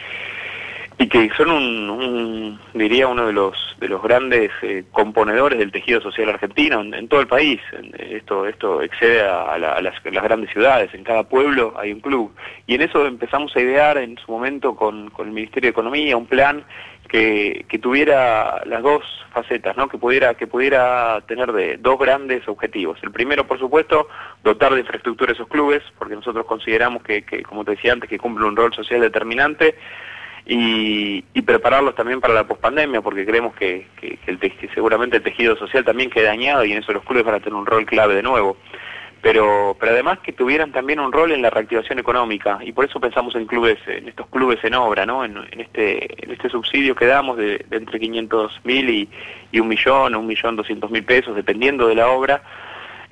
y 0.99 1.07
que 1.09 1.29
son 1.37 1.51
un, 1.51 1.89
un, 1.91 2.59
diría 2.73 3.07
uno 3.07 3.27
de 3.27 3.33
los 3.33 3.55
de 3.79 3.87
los 3.87 4.01
grandes 4.01 4.49
eh, 4.63 4.83
componedores 4.91 5.59
del 5.59 5.71
tejido 5.71 6.01
social 6.01 6.29
argentino 6.29 6.81
en, 6.81 6.91
en 6.95 7.07
todo 7.07 7.21
el 7.21 7.27
país. 7.27 7.61
Esto 7.99 8.47
esto 8.47 8.81
excede 8.81 9.21
a, 9.21 9.55
la- 9.59 9.79
las, 9.79 9.93
las 10.03 10.23
grandes 10.23 10.49
ciudades. 10.49 10.91
En 10.95 11.03
cada 11.03 11.21
pueblo 11.29 11.75
hay 11.77 11.91
un 11.91 11.99
club. 11.99 12.33
Y 12.65 12.73
en 12.73 12.81
eso 12.81 13.05
empezamos 13.05 13.55
a 13.55 13.59
idear 13.61 13.99
en 13.99 14.17
su 14.17 14.31
momento 14.31 14.75
con, 14.75 15.11
con 15.11 15.27
el 15.27 15.33
Ministerio 15.33 15.67
de 15.67 15.71
Economía 15.71 16.17
un 16.17 16.25
plan 16.25 16.63
que, 17.07 17.65
que 17.67 17.79
tuviera 17.79 18.61
las 18.65 18.83
dos 18.83 19.03
facetas, 19.31 19.77
¿no? 19.77 19.87
Que 19.87 19.97
pudiera 19.97 20.33
que 20.35 20.47
pudiera 20.47 21.21
tener 21.27 21.51
de 21.51 21.77
dos 21.77 21.99
grandes 21.99 22.47
objetivos. 22.47 22.99
El 23.03 23.11
primero, 23.11 23.45
por 23.45 23.59
supuesto, 23.59 24.07
dotar 24.43 24.73
de 24.73 24.81
infraestructura 24.81 25.31
a 25.31 25.35
esos 25.35 25.47
clubes, 25.47 25.83
porque 25.97 26.15
nosotros 26.15 26.45
consideramos 26.45 27.03
que, 27.03 27.23
como 27.43 27.63
te 27.63 27.71
decía 27.71 27.93
antes, 27.93 28.09
que 28.09 28.19
cumplen 28.19 28.49
un 28.49 28.55
rol 28.55 28.73
social 28.73 29.01
determinante 29.01 29.75
y, 30.45 31.23
prepararlos 31.41 31.95
también 31.95 32.19
para 32.19 32.33
la 32.33 32.45
pospandemia, 32.45 33.01
porque 33.01 33.25
creemos 33.25 33.55
que, 33.55 33.87
que, 34.01 34.19
el 34.27 34.37
que 34.37 34.69
seguramente 34.73 35.17
el 35.17 35.23
tejido 35.23 35.55
social 35.55 35.85
también 35.85 36.09
queda 36.09 36.27
dañado 36.27 36.65
y 36.65 36.73
en 36.73 36.79
eso 36.79 36.91
los 36.91 37.03
clubes 37.03 37.23
van 37.23 37.35
a 37.35 37.39
tener 37.39 37.53
un 37.53 37.65
rol 37.65 37.85
clave 37.85 38.15
de 38.15 38.21
nuevo. 38.21 38.57
Pero, 39.21 39.75
pero 39.79 39.91
además 39.91 40.19
que 40.19 40.31
tuvieran 40.31 40.71
también 40.71 40.99
un 40.99 41.11
rol 41.11 41.31
en 41.31 41.41
la 41.41 41.49
reactivación 41.49 41.99
económica 41.99 42.59
y 42.61 42.71
por 42.71 42.85
eso 42.85 42.99
pensamos 42.99 43.35
en 43.35 43.47
clubes, 43.47 43.79
en 43.87 44.07
estos 44.07 44.27
clubes 44.27 44.63
en 44.63 44.75
obra, 44.75 45.05
¿no? 45.05 45.25
En, 45.25 45.37
este, 45.57 46.23
en 46.23 46.31
este 46.31 46.49
subsidio 46.49 46.95
que 46.95 47.07
damos 47.07 47.37
de, 47.37 47.65
de 47.67 47.77
entre 47.77 47.99
500 47.99 48.61
mil 48.63 48.89
y, 48.89 49.09
y 49.51 49.59
un 49.59 49.67
millón, 49.67 50.15
un 50.15 50.27
millón 50.27 50.55
doscientos 50.55 50.91
mil 50.91 51.03
pesos, 51.03 51.35
dependiendo 51.35 51.87
de 51.87 51.95
la 51.95 52.07
obra, 52.09 52.43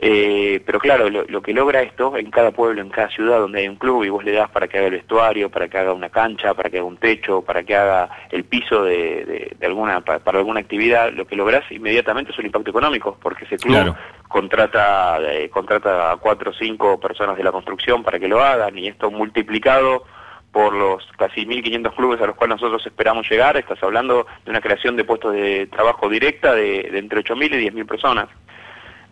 eh, 0.08 0.62
pero 0.66 0.80
claro, 0.80 1.10
lo, 1.10 1.24
lo 1.26 1.42
que 1.42 1.54
logra 1.54 1.82
esto 1.82 2.16
en 2.18 2.30
cada 2.30 2.52
pueblo, 2.52 2.82
en 2.82 2.90
cada 2.90 3.10
ciudad 3.10 3.40
donde 3.40 3.62
hay 3.62 3.68
un 3.68 3.76
club 3.78 4.04
y 4.04 4.10
vos 4.10 4.24
le 4.24 4.34
das 4.34 4.50
para 4.52 4.68
que 4.68 4.78
haga 4.78 4.88
el 4.88 4.94
vestuario, 4.94 5.50
para 5.50 5.68
que 5.68 5.78
haga 5.78 5.94
una 5.94 6.10
cancha, 6.10 6.54
para 6.54 6.70
que 6.70 6.78
haga 6.78 6.86
un 6.86 6.98
techo, 6.98 7.42
para 7.42 7.64
que 7.64 7.76
haga 7.76 8.10
el 8.32 8.44
piso 8.44 8.84
de, 8.84 9.26
de- 9.26 9.56
de 9.60 9.66
alguna 9.66 10.02
pa- 10.02 10.20
para, 10.20 10.38
alguna 10.38 10.60
actividad, 10.60 11.12
lo 11.12 11.26
que 11.26 11.36
lográs 11.36 11.64
inmediatamente 11.72 12.32
es 12.32 12.38
un 12.40 12.46
impacto 12.46 12.70
económico, 12.70 13.18
porque 13.22 13.46
ese 13.46 13.58
club 13.58 13.74
Claro. 13.76 13.96
contrata 14.28 15.20
eh, 15.32 15.50
contrata 15.50 16.12
a 16.12 16.18
cuatro 16.18 16.52
o 16.52 16.54
cinco 16.54 17.00
personas 17.00 17.36
de 17.38 17.44
la 17.44 17.52
construcción 17.52 18.04
para 18.04 18.20
que 18.20 18.28
lo 18.28 18.42
hagan 18.42 18.78
y 18.78 18.88
esto 18.88 19.10
multiplicado 19.12 20.04
por 20.52 20.74
los 20.74 21.04
casi 21.18 21.46
1.500 21.46 21.94
clubes 21.96 22.22
a 22.22 22.28
los 22.28 22.36
cuales 22.38 22.56
nosotros 22.62 22.86
esperamos 22.86 23.30
llegar, 23.30 23.58
estás 23.58 23.82
hablando 23.84 24.26
de 24.46 24.52
una 24.52 24.62
creación 24.62 24.96
de 24.96 25.04
puestos 25.04 25.34
de 25.34 25.68
trabajo 25.68 26.08
directa 26.08 26.54
de, 26.56 26.84
de 26.92 26.98
entre 27.00 27.20
8.000 27.22 27.56
y 27.60 27.70
10.000 27.70 27.86
personas. 27.86 28.28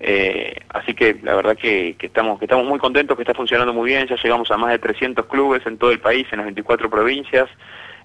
Eh, 0.06 0.56
así 0.70 0.94
que 0.94 1.18
la 1.24 1.34
verdad 1.34 1.56
que, 1.56 1.96
que 1.98 2.08
estamos 2.08 2.38
que 2.38 2.44
estamos 2.46 2.66
muy 2.66 2.78
contentos, 2.78 3.16
que 3.16 3.24
está 3.24 3.34
funcionando 3.34 3.74
muy 3.74 3.90
bien, 3.90 4.06
ya 4.08 4.18
llegamos 4.22 4.52
a 4.52 4.58
más 4.58 4.72
de 4.72 4.80
300 4.80 5.26
clubes 5.28 5.66
en 5.66 5.78
todo 5.78 5.92
el 5.92 6.00
país, 6.02 6.28
en 6.32 6.38
las 6.40 6.46
24 6.46 6.90
provincias, 6.90 7.50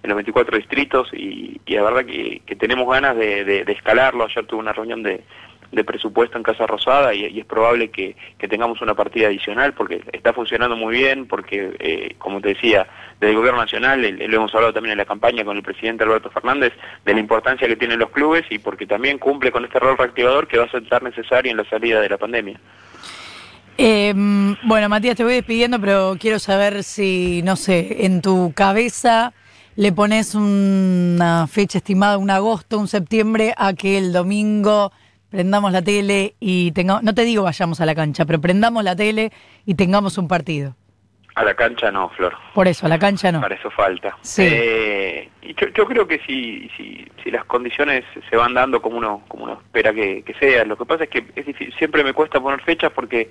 en 0.04 0.11
los 0.11 0.14
24 0.16 0.56
distritos 0.56 1.08
y, 1.12 1.61
y 1.66 1.74
la 1.74 1.82
verdad 1.82 2.04
que, 2.04 2.40
que 2.46 2.54
tenemos 2.54 2.88
ganas 2.88 3.16
de, 3.16 3.44
de- 3.44 3.64
de 3.64 3.72
escalarlo. 3.72 4.24
Ayer 4.24 4.46
tuve 4.46 4.61
una 4.61 4.72
reunión 4.72 5.02
de, 5.02 5.22
de 5.70 5.85
presupuesto 5.85 6.37
en 6.38 6.42
Casa 6.42 6.66
Rosada 6.66 7.12
y, 7.14 7.38
es 7.38 7.44
probable 7.44 7.90
que, 7.90 8.16
tengamos 8.48 8.81
una 8.81 8.94
partida 8.94 9.26
adicional 9.26 9.74
porque 9.74 10.02
está 10.12 10.33
funcionando 10.33 10.76
muy 10.76 10.96
bien, 10.96 11.26
porque 11.26 11.76
eh, 11.78 12.14
como 12.18 12.40
te 12.40 12.48
decía, 12.50 12.87
desde 13.20 13.33
el 13.33 13.37
Gobierno 13.37 13.61
Nacional, 13.61 14.04
el- 14.04 14.31
lo 14.31 14.37
hemos 14.38 14.54
hablado 14.54 14.72
también 14.72 14.92
en 14.92 14.98
la 14.98 15.04
campaña 15.04 15.44
con 15.44 15.57
el 15.57 15.62
presidente 15.62 16.04
Alberto 16.04 16.31
Fernández, 16.31 16.72
de 17.04 17.14
la 17.14 17.20
importancia 17.20 17.68
que 17.68 17.76
tienen 17.76 17.98
los 17.98 18.11
clubes 18.11 18.44
y 18.50 18.59
porque 18.59 18.87
también 18.87 19.18
cumple 19.18 19.52
con 19.52 19.64
este 19.64 19.78
rol 19.78 19.98
reactivador 19.98 20.48
que 20.48 20.59
va 20.59 20.64
a 20.64 20.70
ser 20.70 21.02
necesario 21.02 21.50
en 21.50 21.59
la 21.59 21.68
salida 21.68 22.00
de 22.00 22.09
la 22.09 22.16
pandemia. 22.16 22.59
Eh, 23.76 24.12
bueno, 24.64 24.88
Matías, 24.88 25.16
te 25.16 25.22
voy 25.24 25.35
despidiendo, 25.35 25.78
pero 25.81 26.16
quiero 26.18 26.38
saber 26.38 26.83
si, 26.83 27.42
no 27.44 27.54
sé, 27.57 28.04
en 28.07 28.22
tu 28.22 28.52
cabeza 28.54 29.33
le 29.76 29.92
pones 29.92 30.35
una 30.35 31.46
fecha 31.46 31.78
estimada, 31.78 32.18
un 32.18 32.31
agosto, 32.31 32.78
un 32.81 32.88
septiembre, 32.88 33.54
a 33.57 33.74
que 33.74 33.96
el 33.96 34.12
domingo 34.12 34.90
prendamos 35.30 35.72
la 35.72 35.82
tele 35.82 36.34
y 36.40 36.72
tengamos, 36.72 37.02
no 37.02 37.14
te 37.14 37.24
digo 37.24 37.42
vayamos 37.42 37.80
a 37.80 37.86
la 37.86 37.94
cancha, 37.94 38.24
pero 38.24 38.40
prendamos 38.40 38.82
la 38.84 38.96
tele 38.96 39.30
y 39.66 39.74
tengamos 39.74 40.18
un 40.18 40.28
partido. 40.28 40.74
A 41.34 41.44
la 41.44 41.54
cancha 41.54 41.92
no, 41.92 42.08
Flor. 42.10 42.34
Por 42.52 42.66
eso, 42.66 42.86
a 42.86 42.88
la 42.88 42.98
cancha 42.98 43.30
no. 43.30 43.40
Para 43.40 43.54
eso 43.54 43.70
falta. 43.70 44.16
Sí. 44.22 44.42
Eh, 44.44 45.28
y 45.42 45.54
yo, 45.54 45.68
yo 45.68 45.86
creo 45.86 46.08
que 46.08 46.18
si, 46.26 46.68
si, 46.76 47.06
si 47.22 47.30
las 47.30 47.44
condiciones 47.44 48.04
se 48.28 48.36
van 48.36 48.54
dando 48.54 48.82
como 48.82 48.96
uno, 48.98 49.22
como 49.28 49.44
uno 49.44 49.52
espera 49.52 49.92
que, 49.92 50.22
que 50.24 50.34
sea, 50.34 50.64
lo 50.64 50.76
que 50.76 50.84
pasa 50.84 51.04
es 51.04 51.10
que 51.10 51.24
es 51.36 51.46
difícil, 51.46 51.72
siempre 51.78 52.02
me 52.02 52.12
cuesta 52.12 52.40
poner 52.40 52.60
fechas 52.62 52.90
porque 52.92 53.30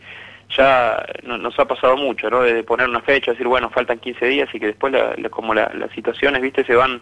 ya 0.56 1.06
no- 1.24 1.38
nos 1.38 1.60
ha 1.60 1.66
pasado 1.66 1.98
mucho, 1.98 2.30
¿no? 2.30 2.44
De 2.44 2.64
poner 2.64 2.88
una 2.88 3.02
fecha, 3.02 3.32
decir, 3.32 3.48
bueno, 3.48 3.70
faltan 3.72 4.00
15 4.00 4.26
días 4.26 4.48
y 4.54 4.60
que 4.62 4.68
después 4.68 4.94
la- 4.94 5.14
la- 5.18 5.30
como 5.30 5.54
la- 5.54 5.72
las 5.74 5.92
situaciones, 5.92 6.42
viste, 6.42 6.64
se 6.64 6.76
van 6.76 7.02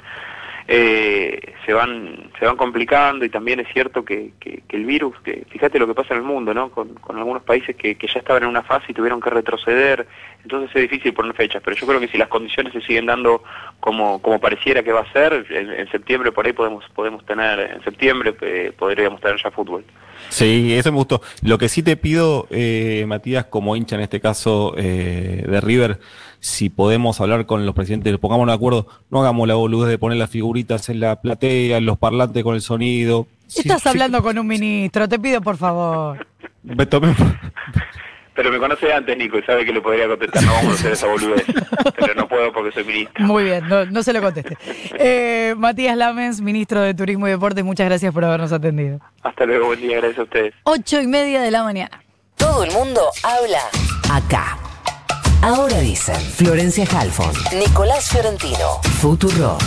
eh, 0.67 1.53
se 1.65 1.73
van 1.73 2.31
se 2.39 2.45
van 2.45 2.57
complicando 2.57 3.23
y 3.23 3.29
también 3.29 3.59
es 3.59 3.67
cierto 3.71 4.03
que, 4.03 4.31
que, 4.39 4.63
el 4.69 4.85
virus, 4.85 5.15
que 5.21 5.45
fíjate 5.49 5.79
lo 5.79 5.87
que 5.87 5.93
pasa 5.93 6.13
en 6.13 6.21
el 6.21 6.25
mundo, 6.25 6.53
¿no? 6.53 6.69
Con, 6.69 6.95
con 6.95 7.17
algunos 7.17 7.43
países 7.43 7.75
que, 7.75 7.95
ya 7.95 8.19
estaban 8.19 8.43
en 8.43 8.49
una 8.49 8.63
fase 8.63 8.87
y 8.89 8.93
tuvieron 8.93 9.21
que 9.21 9.29
retroceder, 9.29 10.07
entonces 10.41 10.75
es 10.75 10.89
difícil 10.89 11.13
poner 11.13 11.33
fechas, 11.33 11.61
pero 11.63 11.77
yo 11.77 11.87
creo 11.87 11.99
que 11.99 12.07
si 12.07 12.17
las 12.17 12.27
condiciones 12.27 12.73
se 12.73 12.81
siguen 12.81 13.05
dando 13.05 13.43
como, 13.79 14.21
como 14.21 14.39
pareciera 14.39 14.83
que 14.83 14.91
va 14.91 15.01
a 15.01 15.13
ser, 15.13 15.45
en, 15.49 15.71
en 15.71 15.89
septiembre 15.91 16.31
por 16.31 16.45
ahí 16.45 16.53
podemos 16.53 16.83
podemos 16.95 17.25
tener, 17.25 17.59
en 17.59 17.83
septiembre 17.83 18.35
eh, 18.41 18.73
podríamos 18.77 19.21
tener 19.21 19.41
ya 19.41 19.51
fútbol. 19.51 19.85
Sí, 20.29 20.73
eso 20.73 20.91
me 20.91 20.97
gustó. 20.97 21.21
Lo 21.41 21.57
que 21.57 21.69
sí 21.69 21.83
te 21.83 21.97
pido, 21.97 22.47
eh, 22.49 23.05
Matías, 23.07 23.45
como 23.45 23.75
hincha 23.75 23.95
en 23.95 24.01
este 24.01 24.19
caso 24.19 24.73
eh, 24.77 25.45
de 25.47 25.61
River, 25.61 25.99
si 26.39 26.69
podemos 26.69 27.19
hablar 27.21 27.45
con 27.45 27.65
los 27.65 27.73
presidentes, 27.73 28.17
pongámonos 28.17 28.51
de 28.53 28.55
acuerdo, 28.57 28.87
no 29.09 29.21
hagamos 29.21 29.47
la 29.47 29.55
boludez 29.55 29.89
de 29.89 29.97
poner 29.97 30.17
las 30.17 30.29
figuritas 30.29 30.89
en 30.89 30.99
la 30.99 31.21
platea, 31.21 31.77
en 31.77 31.85
los 31.85 31.97
parlantes 31.97 32.43
con 32.43 32.55
el 32.55 32.61
sonido. 32.61 33.27
Estás 33.47 33.81
sí, 33.83 33.89
hablando 33.89 34.21
con 34.21 34.37
un 34.37 34.47
ministro, 34.47 35.07
te 35.07 35.17
pido 35.19 35.41
por 35.41 35.57
favor. 35.57 36.25
me 36.63 36.85
tomé- 36.87 37.15
Pero 38.35 38.51
me 38.51 38.59
conoce 38.59 38.91
antes, 38.91 39.17
Nico, 39.17 39.37
y 39.37 39.43
sabe 39.43 39.65
que 39.65 39.71
le 39.71 39.81
podría 39.81 40.07
contestar. 40.07 40.43
No 40.43 40.53
vamos 40.53 40.71
a 40.71 40.73
hacer 40.75 40.91
esa 40.91 41.07
boludez. 41.07 41.45
Pero 41.95 42.15
no 42.15 42.27
puedo 42.27 42.51
porque 42.51 42.71
soy 42.73 42.83
ministro. 42.83 43.25
Muy 43.25 43.45
bien, 43.45 43.67
no, 43.69 43.85
no 43.85 44.03
se 44.03 44.11
lo 44.11 44.21
conteste. 44.21 44.57
Eh, 44.99 45.55
Matías 45.57 45.95
Lamens, 45.95 46.41
ministro 46.41 46.81
de 46.81 46.93
Turismo 46.93 47.27
y 47.27 47.31
Deportes, 47.31 47.63
muchas 47.63 47.87
gracias 47.87 48.13
por 48.13 48.25
habernos 48.25 48.51
atendido. 48.51 48.99
Hasta 49.23 49.45
luego, 49.45 49.67
buen 49.67 49.79
día, 49.79 49.97
gracias 49.97 50.19
a 50.19 50.23
ustedes. 50.23 50.53
Ocho 50.63 51.01
y 51.01 51.07
media 51.07 51.41
de 51.41 51.51
la 51.51 51.63
mañana. 51.63 52.03
Todo 52.35 52.63
el 52.63 52.71
mundo 52.71 53.01
habla 53.23 53.61
acá. 54.11 54.57
Ahora 55.41 55.79
dicen 55.79 56.19
Florencia 56.19 56.85
Halfon, 56.91 57.31
Nicolás 57.57 58.09
Fiorentino, 58.09 58.81
Futuro. 58.99 59.57